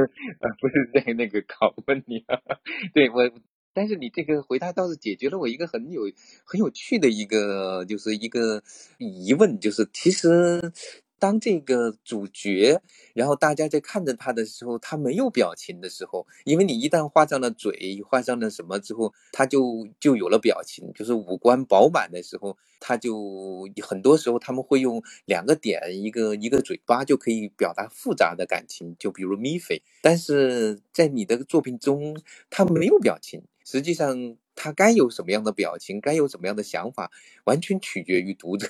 [0.41, 2.41] 呃不是在那个拷问你啊，
[2.95, 3.31] 对我，
[3.73, 6.03] 但是你这个回答倒是解决了我一个很有
[6.45, 8.63] 很有趣的一个就是一个
[8.99, 10.73] 疑问，就是其实。
[11.21, 12.81] 当这个主角，
[13.15, 29.83] 然后大家在看着他的时候，他没有表情的时候，因为你一旦画上了嘴，画上了什么之后，他就就有了表情，就是五官饱满的时候，他就很多时候他们会用两个点，一个一个嘴巴就可以表达复杂的感情，就比如米菲。
[30.01, 37.11] 但是在你的作品中，他没有表情，实际上他该有什么样的表情，该有什么样的想法，
[37.45, 38.69] 完全取决于读者。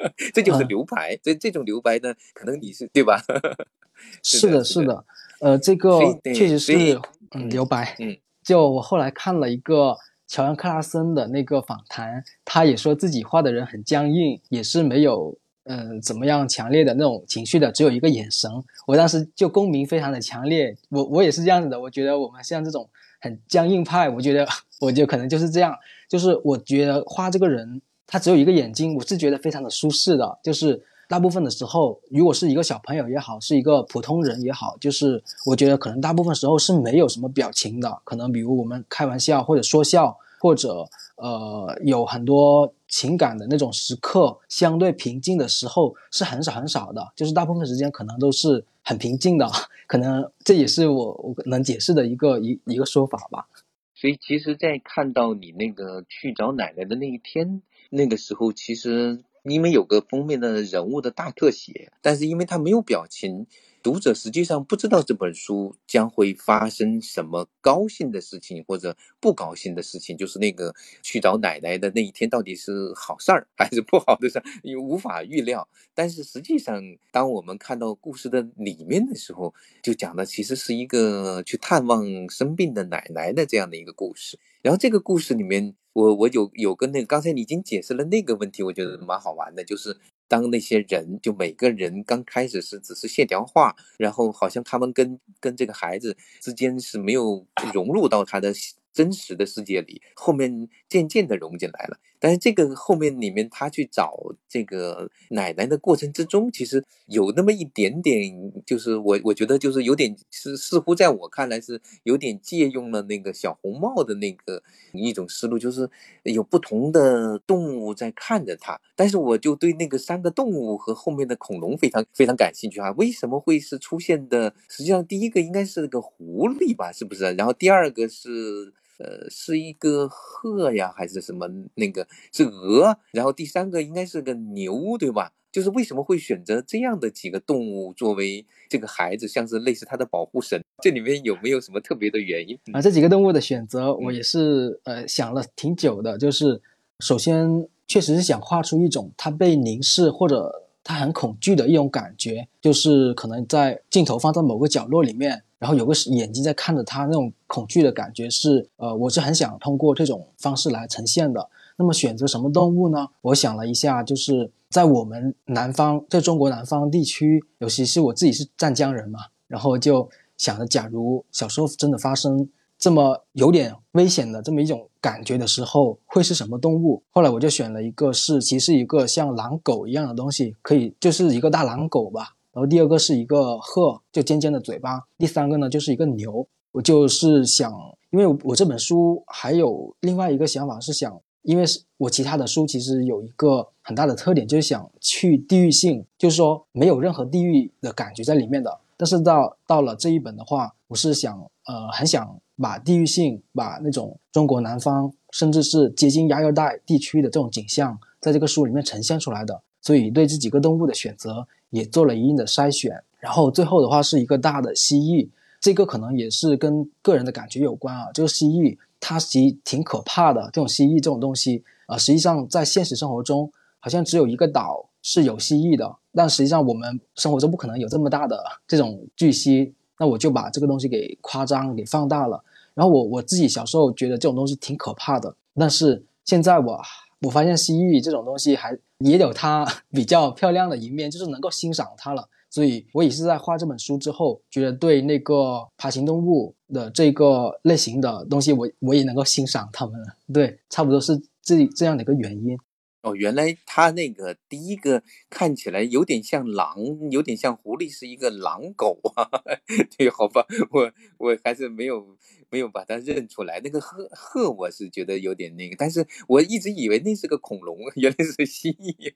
[0.32, 3.22] 这就是留白，这这种留白呢，可能你是对吧？
[4.24, 5.04] 是的，是的，
[5.40, 7.00] 呃，这个确实是
[7.32, 7.94] 嗯留白。
[7.98, 9.94] 嗯，就我后来看了一个
[10.26, 18.50] 乔恩·克拉森的那个访谈，他也说自己画的人很僵硬，也是没有嗯怎么样强烈的那种情绪的，只有一个眼神。
[18.86, 21.78] 我当时就共鸣非常的强烈，我我也是这样子的。
[21.78, 22.88] 我觉得我们像这种
[23.20, 24.48] 很僵硬派，我觉得
[24.80, 25.76] 我就可能就是这样，
[26.08, 27.82] 就是我觉得画这个人。
[28.12, 30.36] 他只有一个眼睛，我是觉得非常的舒适的。
[30.42, 38.00] 就是大部分的时候，如果是一个小朋友也好，是一个普通人也好，就是我觉得可能大部分时候是没有什么表情的。
[38.02, 47.12] 可能比如我们开玩笑或者说笑，或者呃有很多情感的那种时刻，相对平静的时候是很少很少的。
[47.14, 49.48] 就是大部分时间可能都是很平静的。
[49.86, 53.46] 可能这也是我我能解释的一个一一个说法吧。
[53.94, 57.62] 所以其实，在看到你那个去找奶奶的那一天。
[57.90, 63.46] 那个时候，其实因为有个封面的人物的大特写，但是因为他没有表情。
[63.82, 75.66] 读者实际上不知道这本书将会发生什么高兴的事情或者不高兴的事情，就是那个去找奶奶的那一天到底是好事儿还是不好的事儿，你无法预料。
[75.94, 84.38] 但是实际上，当我们看到故事的里面的时候，就讲的其实是一个去探望生病的奶奶的这样的一个故事。
[84.62, 89.96] 然后这个故事里面，我我有有跟那个刚才你已经解释了那个问题，我觉得蛮好玩的，就是。
[90.30, 98.54] 当那些人就每个人刚开始是只是线条画，然后好像他们跟跟这个孩子之间是没有融入到他的。
[98.92, 102.00] 真实的世界里，后面渐渐的融进来了。
[102.20, 104.14] 但是这个后面里面，他去找
[104.48, 115.88] 这个奶奶的过程之中，其实有那么一点点，就是我我觉得就是有点是似乎在我看来是有点借用了那个小红帽的那个一种思路，就是
[116.22, 118.78] 有不同的动物在看着他。
[118.94, 122.92] 但是我就对那个三个动物和后面的恐龙非常非常感兴趣啊！
[122.98, 124.54] 为什么会是出现的？
[124.68, 127.32] 实际上第一个应该是个狐狸吧，是不是？
[127.32, 128.74] 然后第二个是。
[129.00, 131.48] 呃，是一个鹤呀，还是什么？
[131.74, 135.32] 那个是鹅，然后第三个应该是个牛，对吧？
[135.50, 140.62] 就是为什么会选择这样的几个动物作为这个孩子，像是类似他的保护神？
[140.82, 142.80] 这里面有没有什么特别的原因啊？
[142.80, 146.16] 这几个动物的选择，我也是呃想了挺久的。
[146.16, 146.62] 就是
[147.00, 155.42] 首先，确实是想画出一种它被凝视或者他很恐惧的一种感觉，就是可能在镜头放在某个角落里面。
[155.58, 161.50] 然后有个眼睛在看着他，那种恐惧的感觉是，呃，我是很想通过这种方式来呈现的。
[161.76, 163.06] 那么选择什么动物呢？
[163.20, 170.08] 我想了一下，就是在我们南方，在中国南方地区，尤其是我自己是湛江人嘛，然后就
[170.38, 172.48] 想着，假如小时候真的发生
[172.80, 177.02] 这么有点危险的这么一种感觉的时候，会是什么动物？
[177.10, 182.36] 后来我就选了一个是，其实一个像狼狗一样的东西，可以就是一个大狼狗吧。
[182.52, 185.04] 然后第二个是一个鹤，就尖尖的嘴巴。
[185.18, 186.48] 第三个呢就是一个牛。
[186.72, 187.70] 我就是想，
[188.10, 198.78] 因为我这本书还有另外一个想法是想，因为是我其他的书其实有一个很大的特点，就是想去地域性，就是说没有任何地域的感觉在里面的。
[198.96, 202.40] 但是到到了这一本的话，我是想，呃，很想。
[202.62, 213.02] 把地域性，把那种中国南方，甚至是接近亚热带地区的这种景象，在这个书里面呈现出来的，所以对这几个动物的选择也做了一定的筛选。
[213.18, 215.26] 然后最后的话是一个大的蜥蜴，
[215.58, 218.10] 这个可能也是跟个人的感觉有关啊。
[218.12, 232.42] 这个蜥蜴它其实挺可怕的，这种蜥蜴这种东西啊，实际上在现实生活中好像只有一个岛是有蜥蜴的，但实际上我们生活中不可能有这么大的这种巨蜥，那我就把这个东西给夸张给放大了。
[232.72, 236.80] 然后我我自己小时候觉得这种东西挺可怕的，但是现在我
[237.20, 242.26] 我发现蜥蜴这种东西还也有它 比较漂亮的一面，就是能够欣赏它了。
[242.48, 250.06] 所以我也是在画这本书之后，觉得对那个爬行动物的这个类型的东西，我我也能够欣赏它们了。
[250.32, 252.58] 对，差不多是这这样的一个原因。
[253.02, 256.76] 哦，原来他那个第一个看起来有点像狼，
[257.10, 259.26] 有点像狐狸，是一个狼狗啊。
[259.96, 262.16] 对，好吧，我我还是没有
[262.50, 263.58] 没有把它认出来。
[263.64, 269.14] 那个鹤鹤，我是觉得有点那个，但是我一直以为那是个恐龙， 原来是蜥蜴。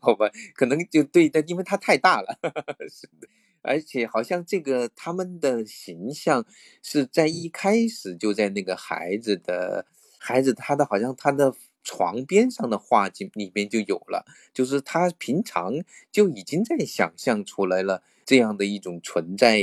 [0.00, 2.38] 好吧，可能就对但，因为它太大了。
[2.90, 3.28] 是的，
[3.60, 6.46] 而且好像这个他们的形象
[6.82, 9.84] 是在一开始就在那个孩子的
[10.18, 11.54] 孩子他的好像他的。
[11.84, 15.72] 床边上的画景里边就有了，就是他平常
[16.12, 19.60] 就已经在想象出来了这样的一种存在，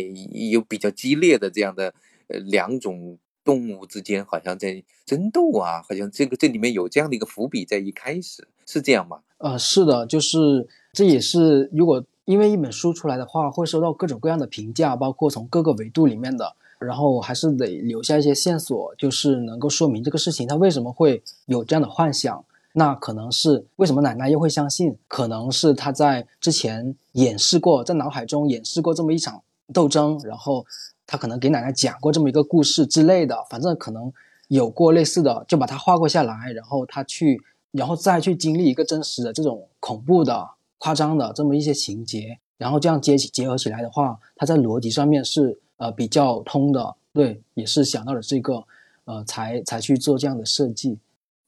[0.52, 1.94] 有比较激烈的这样的
[2.28, 9.20] 呃两种动物之间好像在争斗啊，好像这个这里面有这样的一个伏笔在一开始是这样吗？
[9.38, 16.56] 呃，是的，就是这也是如果因为一本书出来的话，会收到各种各样的评价，包括从各个维度里面的。
[16.80, 22.44] 然后还是得留下一些线索，就是能够说明这个事情他为什么会有这样的幻想。
[22.78, 24.98] 那可能是为什么奶奶又会相信？
[25.08, 30.66] 可能是他在之前演示过，在脑海中演示过这么一场斗争，然后
[31.08, 33.38] 他可能给奶奶讲过这么一个故事之类的。
[33.50, 34.12] 反正可能
[34.50, 45.62] 有过类似的，就把它画过下来，然后他去，然后再去经历一个真实的这种恐怖的、夸张的这么一些情节，然后这样接结合起来的话，他在逻辑上面是。
[45.78, 48.64] 呃，比较通的，对，也是想到了这个，
[49.06, 51.00] 呃，才才去做这样的设计。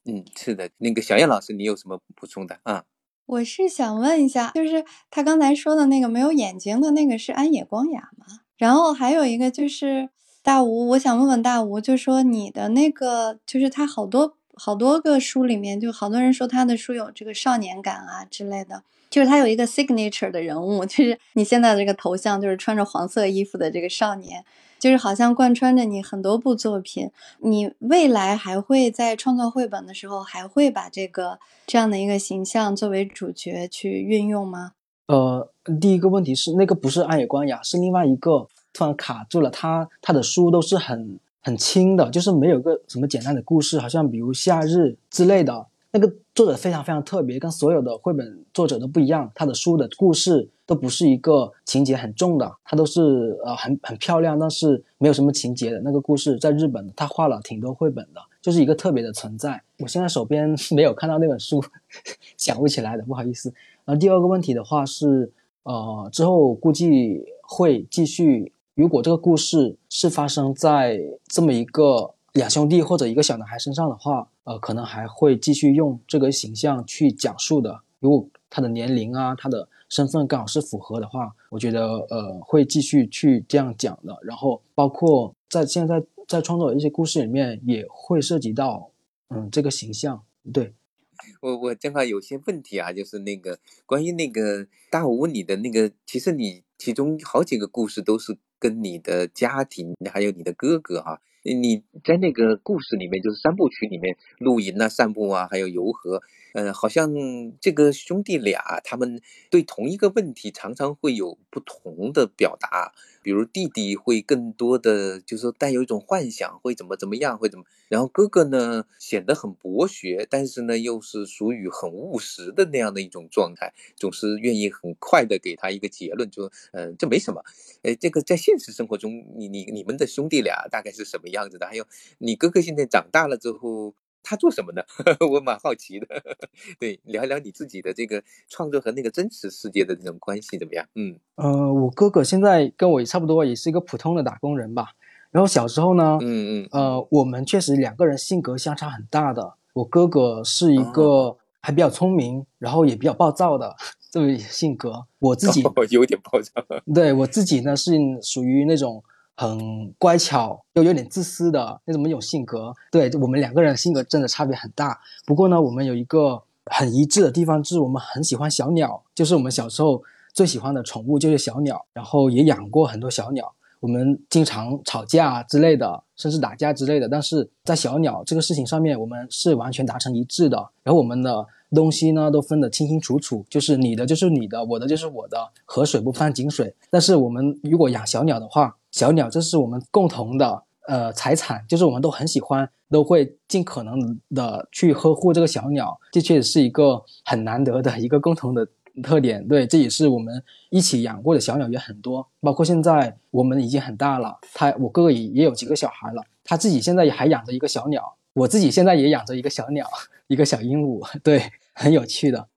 [0.04, 2.84] 嗯，是的，那个小燕老师，你有什么补充的啊？
[3.26, 8.40] 我是想问一下，就是他刚才说的那个没有眼睛的那个是安野光雅吗？
[8.56, 10.08] 然后还有一个就是
[10.42, 18.82] 大吴，我想问问大吴，就说你的那个，就是他好多好多个书里面，就好多人说他的书有这个少年感啊之类的。
[19.10, 24.44] 就是他有一个 signature 的人物，就是你现在这个头像，就是穿着黄色衣服的这个少年，
[24.78, 27.10] 就是好像贯穿着你很多部作品。
[27.38, 34.72] 你未来还会在创作绘本的时候，还会把这个这样的一个形象作为主角去运用吗？
[35.06, 35.50] 呃，
[35.80, 39.48] 第一个问题是那个不是暗野光雅，是另外一个突然卡住了。
[39.48, 45.66] 他他的书都是很很轻的，就是没有个什么简单的故事，好像比如夏日之类的。
[45.90, 49.30] 那个作者非常非常特别，跟所有的绘本作者都不一样。
[49.34, 56.38] 他的书的故事都不是一个情节很重的，他都是呃很很漂亮，但是没有什么情节的那个故事。
[56.38, 59.62] 在日本，他画了挺多绘本的，就是一个特别的存在。
[59.78, 61.64] 我现在手边 没有看到那本书，
[62.36, 63.52] 想不起来的，不好意思。
[63.86, 65.32] 然后第二个问题的话是，
[65.62, 68.52] 呃，之后估计会继续。
[68.74, 72.14] 如果这个故事是发生在这么一个。
[72.34, 77.80] 两兄弟或者一个小男孩身上的话，呃，可能还会继续用这个形象去讲述的。
[78.00, 84.16] 如果他的年龄啊，他的身份刚好是符合的话，我觉得呃会继续去这样讲的。
[84.22, 88.90] 然后包括在现在在创作的一些故事里面，也会涉及到
[89.30, 90.22] 嗯这个形象。
[90.52, 90.74] 对，
[91.40, 101.20] 我我正好有些问题啊，就是那个关于那个大吴你的那个，其实你其中好几个故事都是跟你的家庭还有你的哥哥哈。
[101.42, 106.20] 你在那个故事里面，就是三部曲里面露营啊、散步啊，还有游河，
[106.54, 107.12] 嗯，好像
[107.60, 109.20] 这个兄弟俩他们
[109.50, 112.92] 对同一个问题常常会有不同的表达。
[113.22, 117.64] 比如弟弟会更多的，就是带有一种幻想，会怎么怎么样，会怎么？
[117.88, 127.42] 然后哥哥呢显得很博学，但是呢又是属于很务实的那样的一种状态，总是愿意很快的给他一个结论，说嗯这没什么。
[127.82, 131.66] 哎，这个在现实生活中，你你你们的兄弟俩大概是什么样子的？
[131.66, 131.84] 还有
[132.18, 133.94] 你哥哥现在长大了之后。
[134.20, 134.82] 他做什么呢？
[135.30, 136.06] 我蛮好奇的。
[136.78, 140.86] 对，聊一聊你自己的这个创作和那个真实世界的这种关系怎么样？
[140.96, 144.88] 嗯，呃，我哥哥现在跟我差不多，也是一个普通的打工人吧。
[145.30, 149.54] 然后小时候呢，嗯嗯，呃，我们确实两个人性格相差很大的。
[149.74, 153.76] 我哥哥是一个还比较聪明，然后也比较暴躁的
[154.10, 155.04] 这么性格。
[155.18, 156.52] 我自己有点暴躁。
[156.94, 159.02] 对我自己呢，是属于那种。
[159.40, 165.00] 很乖巧又有点自私的那种一种性格，对我们两个人性格真的差别很大。
[165.24, 170.02] 不过呢，我们有一个很一致的地方，就是我们很喜欢小鸟，就是我们小时候
[170.32, 173.54] 最喜欢的宠物就是小鸟，然后也养过很多小鸟。
[173.80, 180.56] 我们经常吵架之类的，甚至打架之类的，但是在小鸟这个事情上面，我们是完全达成一致的。
[180.82, 186.74] 然后我们的东西呢都分得清清楚楚，就是你的就是你的，我的就是我的，河水不犯井水。
[186.90, 198.66] 但是我们如果养小鸟的话，小鸟，这是我们共同的呃财产，就是我们都很喜欢，都会尽可能的去呵护这个小鸟，这确实是一个很难得的一个共同的
[199.02, 199.46] 特点。
[199.46, 209.86] 对，这也是我们一起养过的小鸟也很多，包括现在我们已经很大了，他我哥哥也也有几个小孩了，他自己现在也还养着一个小鸟，我自己现在也养着一个小鸟，
[210.26, 212.48] 一个小鹦鹉，对，很有趣的。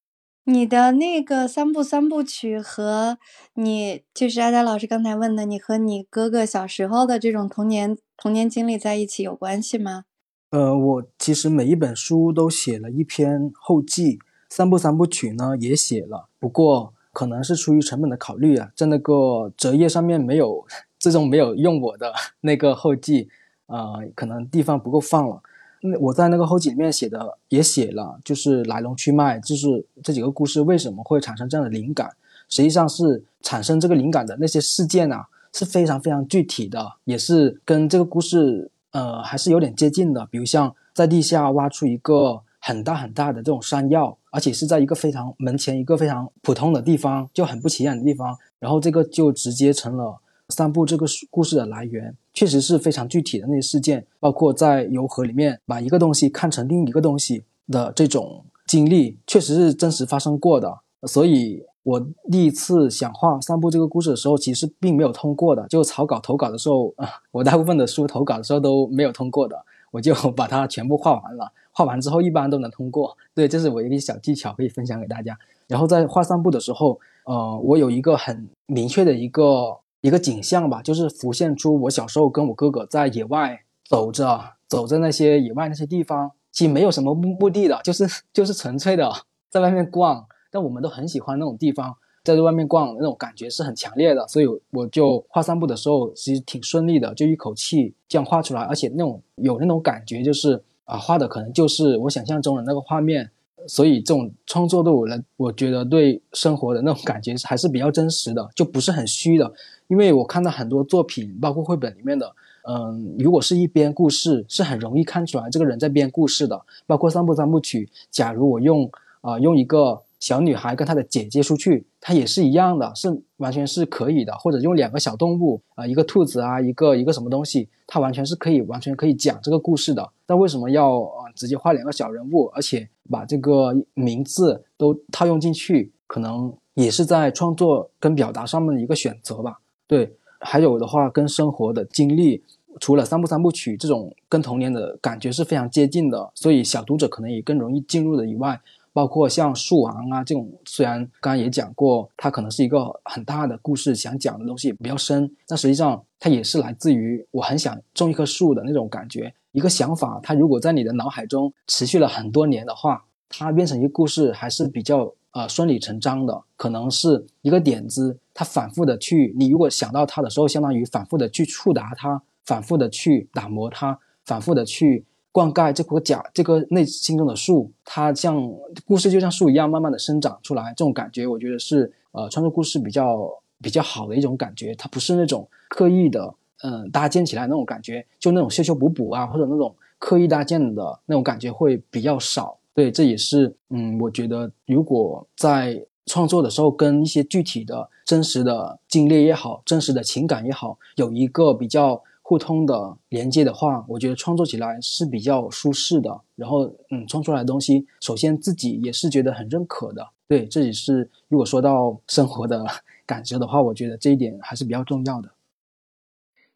[0.45, 3.19] 你的那个三部三部曲和
[3.53, 10.05] 你就是阿佳老师刚才问的，你和你哥哥小时候的这种童年童年经历在一起有关系吗？
[10.49, 14.19] 呃，我其实每一本书都写了一篇后记，
[14.51, 20.67] 三部三部曲呢也写了，不过可能是出于成本的考虑啊，在那个折页上面没有，
[20.99, 23.29] 最终没有用我的那个后记，
[23.67, 25.41] 呃，可能地方不够放了。
[25.79, 32.11] 那我在那个后记里面写的也写了，就是来龙去脉，就是这几个故事为什么会产生这样的灵感，
[32.49, 40.27] 实际上是产生这个灵感的那些事件啊，是非常非常具体的，也是跟这个故事呃还是有点接近的。
[40.29, 50.17] 比如像在地下挖出一个很大很大的这种山药，而且是在一个非常门前一个非常普通的地方，就很不起眼的地方，然后这个就直接成了。
[50.49, 60.77] 三部这个故事的来源确实是非常具体的那些事件，包括在游河里面把一个东西看成另一个东西的这种经历，确实是真实发生过的。
[61.03, 65.65] 所以我第一次想画三部这个故事的时候，其实并没有通过的。
[65.69, 69.55] 就草稿投稿的时候，啊， 我大部分的书投稿的时候都没有通过的，
[69.89, 71.49] 我就把它全部画完了。
[71.71, 73.17] 画完之后一般都能通过。
[73.33, 75.37] 对，这是我一个小技巧可以分享给大家。
[75.67, 79.77] 然后在画散步的时候，呃，我有一个很明确的一个。
[80.01, 89.13] 一个景象吧，就是浮现出我小时候跟我哥哥在野外走着，走在那些野外那些地方，其实没有什么目目的的，就是就是纯粹的
[89.51, 90.25] 在外面逛。
[90.49, 100.59] 但我们都很喜欢那种地方，在这外面逛那种感觉是很强烈的，所以我就画散步的时候其实挺顺利的，就一口气这样画出来，而且那种有那种感觉，就是
[100.91, 103.29] 啊画的可能就是我想象中的那个画面。
[103.67, 109.53] 所以这种创作对我来，我觉得对生活的那种感觉还是比较真实的，就不是很虚的。
[109.87, 112.33] 因为我看到很多作品，包括绘本里面的，
[112.67, 116.59] 嗯，如果是一编故事，是很容易看出来这个人在编故事的。
[116.87, 118.89] 包括三部三部曲，假如我用
[119.21, 120.01] 啊用一个。
[120.21, 124.33] 小女孩跟她的姐姐出去，她也是一样的，是完全是可以的。
[124.37, 130.09] 或者用两个小动物啊，一个兔子啊，一个一个什么东西，它完全是可以完全可以讲这个故事的。
[130.25, 135.91] 但为什么要啊直接画两个小人物，而且把这个名字都套用进去？
[136.07, 139.59] 可能也是在创作跟表达上面的一个选择吧。
[139.87, 142.43] 对，还有的话跟生活的经历，
[142.79, 148.59] 除了三部三部曲这种跟童年的感觉是非常接近的，所以小读者可能也更容易进入的以外。
[148.93, 159.33] 包括像树王啊这种，虽然刚刚也讲过，它可能是一个很大的故事，想讲的东西比较深，但实际上它也是来自于我很想种一棵树的那种感觉。
[159.53, 166.41] 一个想法，它如果在你的脑海中持续了很多年的话，它变成一个故事还是比较呃顺理成章的。
[166.57, 175.05] 可能是一个点子，它反复的去，你如果想到它的时候，相当于反复的去触达它，反复的去打磨它，反复的去。
[175.31, 178.37] 灌溉这棵甲，这个内心中的树，它像
[178.85, 180.73] 故事就像树一样，慢慢的生长出来。
[180.75, 183.29] 这种感觉，我觉得是呃创作故事比较
[183.61, 184.75] 比较好的一种感觉。
[184.75, 192.57] 它不是那种刻意的，嗯，搭建起来那种感觉，就那种修修补补啊，或者那种刻意搭建的那种感觉会比较少。
[192.73, 202.03] 对，这也是嗯，我觉得如果在创作的时候，跟一些具体的真实的经历也好，真实的情感也好，有一个比较。
[202.31, 206.21] 互通的连接的话，我觉得创作起来是比较舒适的。
[206.37, 210.07] 然后，嗯，创出来的东西，首先自己也是觉得很认可的。
[210.29, 212.65] 对，这也是如果说到生活的
[213.05, 215.29] 感受的话，我觉得这一点还是比较重要的。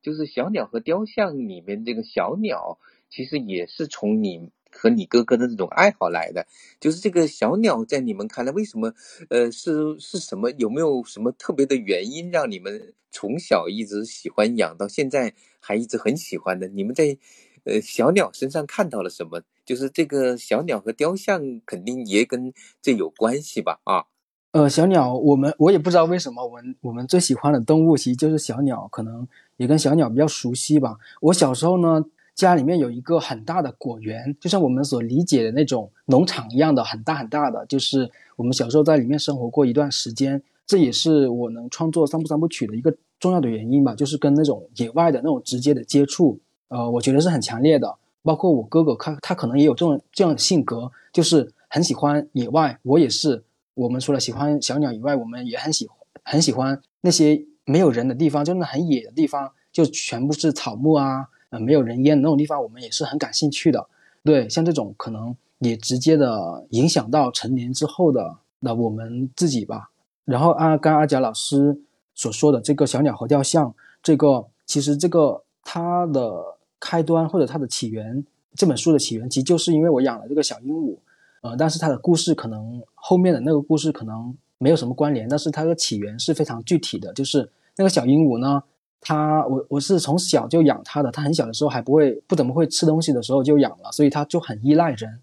[0.02, 2.78] 就是小鸟和雕像里面这个小鸟，
[3.10, 4.52] 其实也是从你。
[4.78, 6.46] 和你哥哥的这种爱好来的，
[6.80, 8.94] 就是这个小鸟在你们看来，为什么？
[9.30, 10.52] 呃，是是什么？
[10.58, 16.68] 有没有什么特别的原因让你们从小一直喜欢养，到现在还一直很喜欢的？
[16.68, 17.18] 你们在
[17.64, 19.42] 呃小鸟身上看到了什么？
[19.66, 23.80] 就是这个小鸟和雕像肯定也跟这有关系吧？
[23.86, 24.06] 啊，
[24.52, 30.98] 呃，小鸟，我们我也不知道为什么，我们我们最喜欢的动物其实就是小鸟，可能也跟小鸟比较熟悉吧。
[31.22, 32.06] 我小时候呢。
[32.36, 47.96] 家里面有一个很大的果园，就像我们所理解的那种农场一样的很大很大的，就是我们小时候在里面生活过一段时间，这也是我能创作三部三部曲的一个重要的原因吧，就是跟那种野外的那种直接的接触，呃，我觉得是很强烈的。
[48.22, 52.78] 包括我哥哥，他他可能也有这种这样的性格，就是很喜欢野外。
[52.82, 53.44] 我也是，
[53.76, 55.88] 我们除了喜欢小鸟以外，我们也很喜
[56.24, 61.28] 很喜欢那些没有人的地方，就是很野的地方，就全部是草木啊。
[61.62, 63.88] 没有人烟那种地方，我们也是很感兴趣的。
[64.24, 69.92] 对，像这种可能也直接的影响到成年之后的那我们自己吧。
[70.24, 71.80] 然后阿刚阿甲老师
[72.16, 76.44] 所说的这个小鸟和雕像，这个其实这个它的
[76.80, 78.26] 开端或者它的起源，
[78.56, 80.98] 这本书的起源其实就是因为我养了这个小鹦鹉，
[81.42, 87.48] 呃，但是它的故事可能后面的那个故事可能没有什么关联，但是它的起源是非常具体的，就是
[87.78, 88.64] 那个小鹦鹉呢。
[89.02, 95.20] 它我我是从小就养它的，它很小的时候还不会不怎么会吃东西的时候就养了，所以它就很依赖人。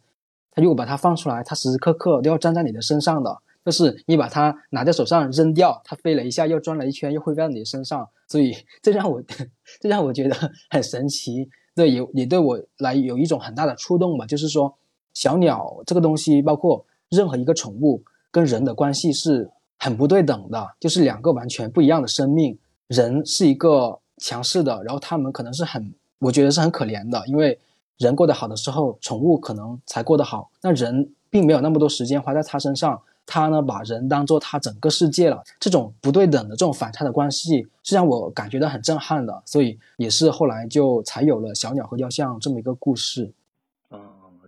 [0.52, 9.22] 它如果把它放出来，它时时刻刻都要站在你的身上的，就是你把它拿在手上扔掉，它飞了一下又转了一圈又会飞到你的身上，所以这让我
[9.80, 10.36] 这让我觉得
[10.70, 14.26] 很神奇，对也也对我来有一种很大的触动吧。
[14.26, 14.76] 就是说
[15.14, 22.58] 小鸟这个东西，包括任何一个宠物跟人的关系是很不对等的，就是两个完全不一样的生命。
[22.92, 27.58] 人是一个强势的，然后他们可能是很，我觉得是很可怜的，因为
[27.96, 30.50] 人过得好的时候，宠物可能才过得好。
[30.60, 35.42] 那人并没有那么多时间花在他身上，他呢把人当做他整个世界了。
[35.58, 39.42] 这种不对等的、这种反差的关系，是让我感觉到很震撼的。
[39.46, 43.32] 所以也是后来就才有了小鸟和雕像这么一个故事。
[43.88, 43.98] 哦，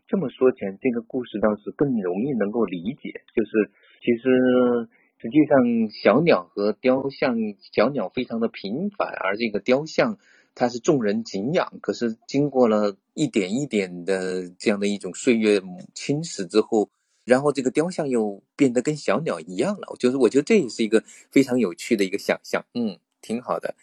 [0.06, 3.22] 这么说起来，这个故事倒是更容易能够理解。
[3.34, 3.70] 就是
[4.04, 4.86] 其实。
[5.24, 5.56] 实际上，
[5.90, 7.34] 小鸟和雕像，
[7.72, 10.18] 小鸟非常的平凡，而这个雕像
[10.54, 11.72] 它是众人敬仰。
[11.80, 15.62] 可是经过了一点一点的这样的一种岁月
[15.94, 16.90] 侵蚀之后，
[17.24, 19.96] 然后这个雕像又变得跟小鸟一样了。
[19.98, 23.74] 就是我觉得这也是一个非常有趣的一个想象，嗯，挺好的。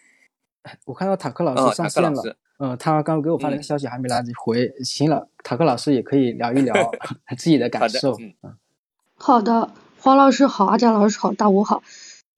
[0.86, 4.72] 我看到塔克老师上线了，嗯，他刚给我发了个消息，还没来得及回。
[4.84, 6.76] 行了，塔克老师也可以聊一聊
[7.36, 8.16] 自己的感受。
[8.44, 8.56] 嗯，
[9.16, 9.72] 好的。
[10.04, 11.84] 黄老师好，阿佳老师好，大吴好。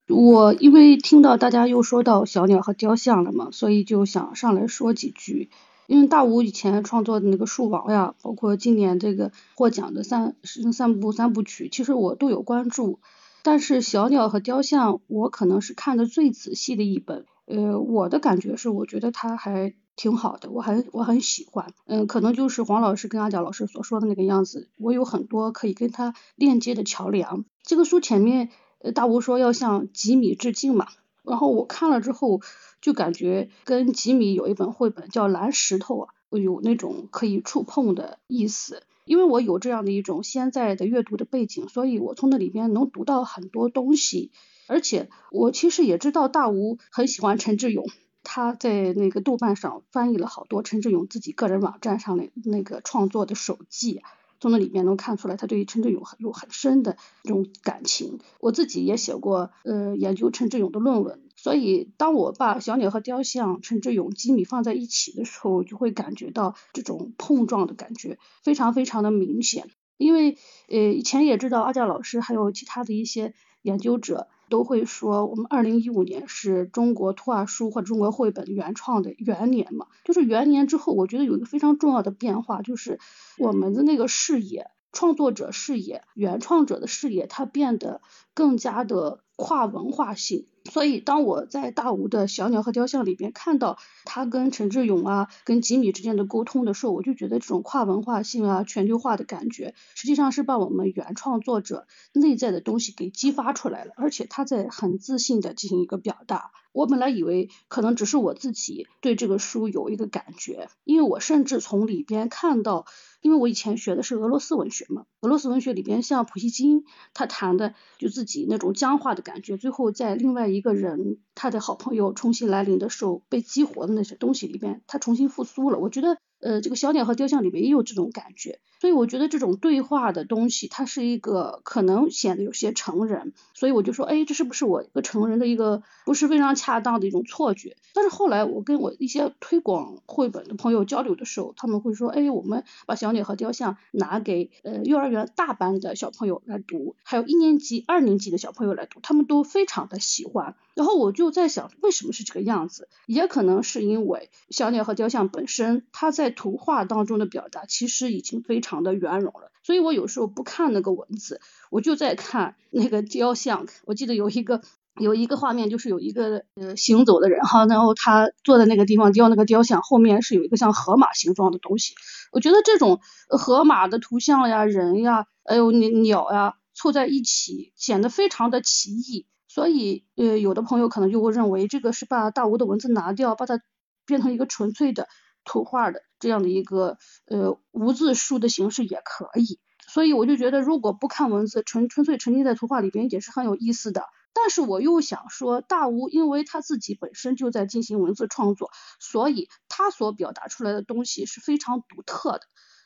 [0.09, 5.49] 我因为听到大家又说到小鸟和雕像了嘛，所以就想上来说几句。
[5.87, 10.35] 因为大吴以前创作的那个树王呀，包括今年这个获奖的三
[10.73, 12.99] 三部三部曲，其实我都有关注。
[13.43, 17.23] 但是小鸟和雕像，我可能是看的最仔细的一本。
[17.45, 19.73] 呃，我的感觉是，我觉得它还。
[19.95, 27.45] 挺好的，我很我很喜欢，嗯，可能就是黄老师跟阿贾老师所说的那个样子，我有很多可以跟他链接的桥梁。
[27.63, 30.87] 这个书前面，呃，大吴说要向吉米致敬嘛，
[31.23, 32.41] 然后我看了之后
[32.81, 38.83] 就感觉跟吉米有一本绘本叫《蓝石头》啊，有那种可以触碰的意思。
[39.05, 44.31] 因为我有这样的一种现在的阅读的背景，所以我从那里边能读到很多东西，
[44.67, 47.85] 而且我其实也知道大吴很喜欢陈志勇。
[48.23, 54.01] 他在那个豆瓣上翻译了好多陈志勇自己个人网站上的那个创作的手记，
[54.39, 58.19] 从那里面能看出来他对于陈志勇有很深的这种感情。
[58.39, 69.69] 我自己也写过呃研究陈志勇的论文，所以当我把小鸟和雕像、陈志勇、吉米放在一起的时候，就会感觉到这种碰撞的感觉非常非常的明显。
[69.97, 70.37] 因为
[70.69, 74.27] 呃以前也知道阿佳老师还有其他的一些研究者。
[74.49, 82.99] 都会说我们二零一五年是中国图画书或者中国绘本原创的元年嘛，就是元年之后，我觉得有一个非常重要的变化，就是
[83.37, 88.01] 我们的那个视野，创作者视野，原创者的视野，它变得
[88.33, 89.21] 更加的。
[89.35, 106.51] 跨文化性，所以当我在大吴的小鸟和雕像里边看到他跟陈志勇啊、跟吉米之间的沟通的时候，我就觉得这种跨文化性啊、全球化的感觉，实际上是把我们原创作者内在的东西给激发出来了，而且他在很自信的进行一个表达。
[106.73, 112.85] 我本来以为可能只是我自己对这个书有一个感觉，因为我甚至从里边看到，
[113.21, 125.79] 因为我以前学的是俄罗斯文学嘛，俄罗斯文学里边像普希金，他谈的就自己那种僵化的感觉，最后在另外一个人他的好朋友重新来临的时候被激活的那些东西里边，他重新复苏了。
[125.79, 126.17] 我觉得。
[126.43, 137.77] 呃，这个小鸟和雕像里面也有这种感觉，所以我觉得这种对话的东西，它是一个可能显得有些成人，所以我就说，哎，这是不是我一个成人的一个不是非常恰当的一种错觉？
[137.93, 150.55] 但是后来我跟我一些推广绘本的朋友交流的时候，他们会说，哎，我们把小鸟和雕像拿给呃幼儿园大班的小朋友来读，还有一年级、二年级的小朋友来读，他们都非常的喜欢。
[150.73, 152.89] 然后我就在想，为什么是这个样子？
[153.05, 159.51] 也可能是因为小鸟和雕像本身，它在图画当中的表达其实已经非常的圆融了。
[159.63, 161.39] 所以我有时候不看那个文字，
[161.71, 163.65] 我就在看那个雕像。
[163.85, 164.61] 我记得有一个
[164.99, 171.93] 有一个画面，就是有一个呃行走的人哈，然后他坐在那个地方雕那个雕像，后面是有一个像河马形状的东西。
[172.31, 179.27] 我觉得这种河马的图像呀、人呀，还有鸟呀凑在一起，显得非常的奇异。
[179.47, 183.61] 所以，呃，有的朋友可能就会认为这个是把大吴的文字拿掉，把它
[184.05, 185.07] 变成一个纯粹的
[185.43, 189.59] 图画的这样的一个呃无字书的形式也可以。
[189.85, 194.05] 所以我就觉得，如果不看文字，纯纯粹沉浸在图画里边也是很有意思的。
[194.33, 202.41] 但是我又想说，大吴因为他自己本身就在进行文字创作，所以他所表达出来的东西是非常独特的。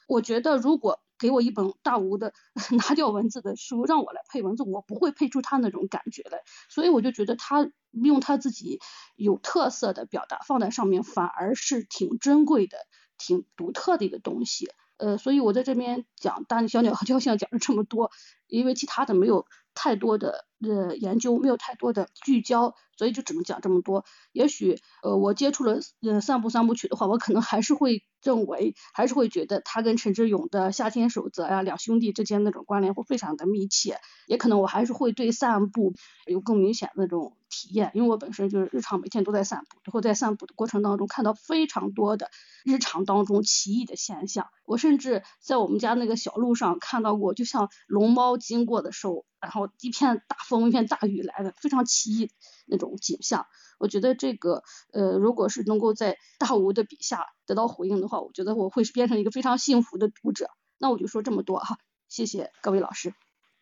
[0.08, 2.34] 我觉得如果给我一本大吴的
[2.78, 6.41] 拿掉文字的书，让我来配文字，我不会配出他那种感觉来。
[6.70, 8.80] 所以我就觉得他用他自己
[9.15, 12.78] 有特色的表达放在上面，反而是挺珍贵的、
[13.18, 14.70] 挺独特的一个东西。
[14.97, 18.09] 呃，所以我在这边讲大小鸟和雕像讲了这么多，
[18.47, 19.45] 因为其他的没有
[19.78, 22.73] 太多的呃研究，没有太多的聚焦。
[22.97, 24.05] 所以就只能讲这么多。
[24.32, 33.99] 也许呃，我接触了呃三部三部曲的话，我可能还是会认为，还是会觉得他跟陈志勇的《夏天守则》呀，两兄弟之间那种关联会非常的密切。
[34.25, 35.93] 也可能我还是会对三部
[36.25, 42.30] 有更明显的那种体验，因为我本身就是日常每天都在散步，然后在散步的过程当中看到非常多的
[42.64, 44.47] 日常当中奇异的现象。
[44.66, 49.26] 我甚至在我们家那个小路上看到过，就像龙猫经过的时候。
[49.39, 52.32] 然后一片大风，一片大雨来的，非常奇异
[52.66, 53.45] 那种景象。
[53.78, 60.49] 我觉得这个呃，如果是能够在大吴的笔下得到回应的话，我觉得我会变成一个非常幸福的读者。
[60.80, 61.78] 那我就说这么多哈，
[62.10, 63.14] 谢谢各位老师。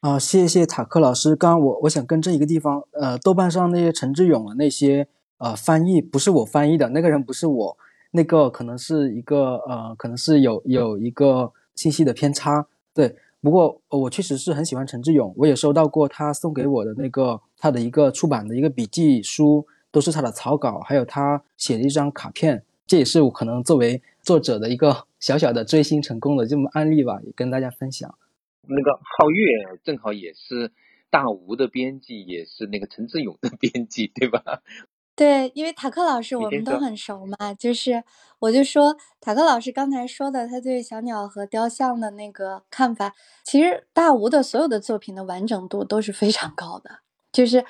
[0.01, 1.35] 啊，谢谢塔克老师。
[1.35, 5.07] 刚刚我我想更正一个地方，呃，豆瓣上那些陈志勇的那些
[5.39, 7.77] 呃翻译不是我翻译的，那个人不是我，
[8.11, 13.15] 那个可能是一个呃，可能是有有一个信息的偏差，对。
[13.41, 28.15] 不过我确实是很喜欢陈志勇，我也收到过他送给我的那个他的一个出版的一个笔记书，都是他的草稿，还有他写的一张卡片，这也是我可能作为作者的一个小小的追星成功的这么案例吧，也跟大家分享。
[28.67, 30.71] 那个皓月正好也是
[31.09, 34.41] 大吴的编辑，也是那个陈志勇的编辑，对吧？
[35.15, 38.03] 对，因为塔克老师我们都很熟嘛，就是
[38.39, 46.99] 我就说塔克老师刚才说的他对小鸟和雕像的那个看法，其实大吴的所有的作品的完整度都是非常高的，
[47.31, 47.63] 就是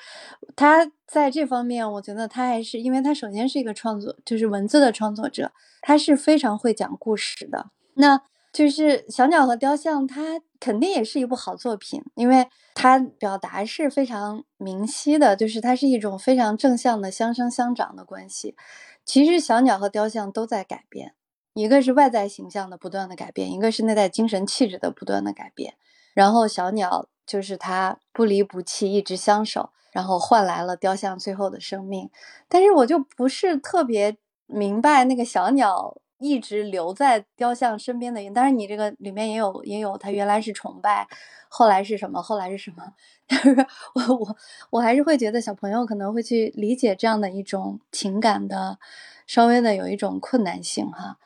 [0.56, 7.70] 他在这方面，我觉得他还是因为他首先是一个创作，就是文字的创作者，他是非常会讲故事的。
[7.94, 8.22] 那
[8.56, 18.56] 就是小鸟和雕像，它肯定也是一部好作品，因为它表达是非常明晰的，就是它是一种非常正向的相生相长的关系。
[19.04, 21.12] 其实小鸟和雕像都在改变，
[21.52, 25.74] 一个是外在形象的不断的改变，一个是内在精神气质的不断的改变。
[26.14, 32.08] 然后小鸟就是它不离不弃，一直相守，然后换来了雕像最后的生命。
[32.48, 35.98] 但是我就不是特别明白那个小鸟。
[36.18, 41.06] 一直留在雕像身边的，当然你这个里面也有也有，他原来是崇拜，
[41.48, 42.22] 后来是什么？
[42.22, 42.92] 后来是什么？
[43.28, 44.36] 就是我我
[44.70, 48.78] 我还是会觉得小朋友可能会去理解这样的一种情感的，
[49.26, 51.18] 稍微的有一种困难性哈。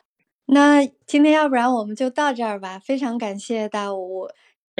[0.47, 4.27] 那今天要不然我们就到这儿吧，非常感谢大吴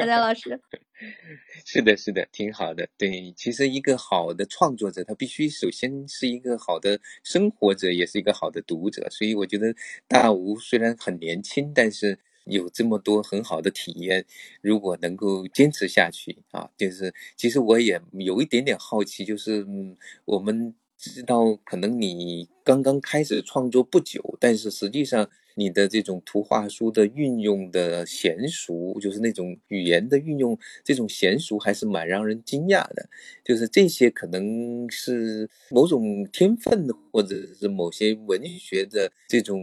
[0.01, 0.59] 大家老师。
[1.63, 2.87] 是的，是的，挺好的。
[2.97, 9.07] 对，其实一个好的创作者，他必须首先是一个好的生活者，也是一个好的读者。
[9.11, 9.75] 所以我觉得
[10.07, 14.25] 大吴虽然很年轻，但是有这么多很好的体验。
[14.61, 19.95] 如果能够坚持下去啊，就是其实我也有一点点好奇，就是嗯，
[20.25, 33.09] 我们知道可能你刚刚开始创作不久，但是实际上你的这种图画书的运用的娴熟，就是那种语言的运用，这种娴熟还是蛮让人惊讶的。
[33.43, 39.59] 就是这些可能是某种天分，或者是某些文学的这种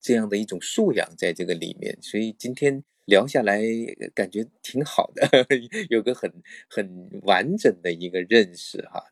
[0.00, 1.96] 这样的一种素养在这个里面。
[2.00, 3.62] 所以今天聊下来，
[4.14, 5.28] 感觉挺好的，
[5.90, 6.32] 有个很
[6.68, 9.02] 很完整的一个认识哈。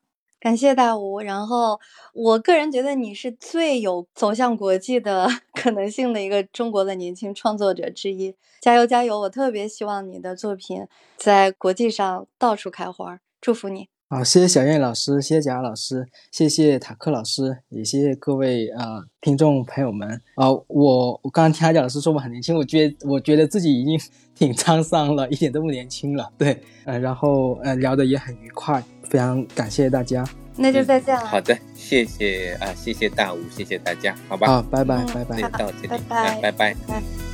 [0.40, 1.80] 感谢大吴，然后
[2.14, 9.18] 我个人觉得你是最有走向国际的 可能性的一个中国的年轻创作者之一，加油加油！
[9.20, 10.86] 我特别希望你的作品
[11.16, 13.88] 在国际上到处开花，祝福你。
[14.10, 20.50] 好，谢谢小燕老师，谢谢贾老师，谢谢塔克老师，也谢谢各位啊听众朋友们啊！
[20.50, 24.00] 我我刚刚听阿贾老师说我很年轻，我觉我觉得自己已经
[24.34, 26.32] 挺沧桑了，一点都不年轻了。
[26.38, 28.82] 对，呃，然后呃聊的也很愉快。
[29.04, 31.26] 非常感谢大家，那就再见了。
[31.26, 34.46] 好的，谢谢啊，谢谢大吴，谢谢大家，好吧。
[34.46, 36.76] 好，拜拜，拜拜，到这里，拜拜，拜拜，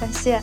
[0.00, 0.40] 感谢。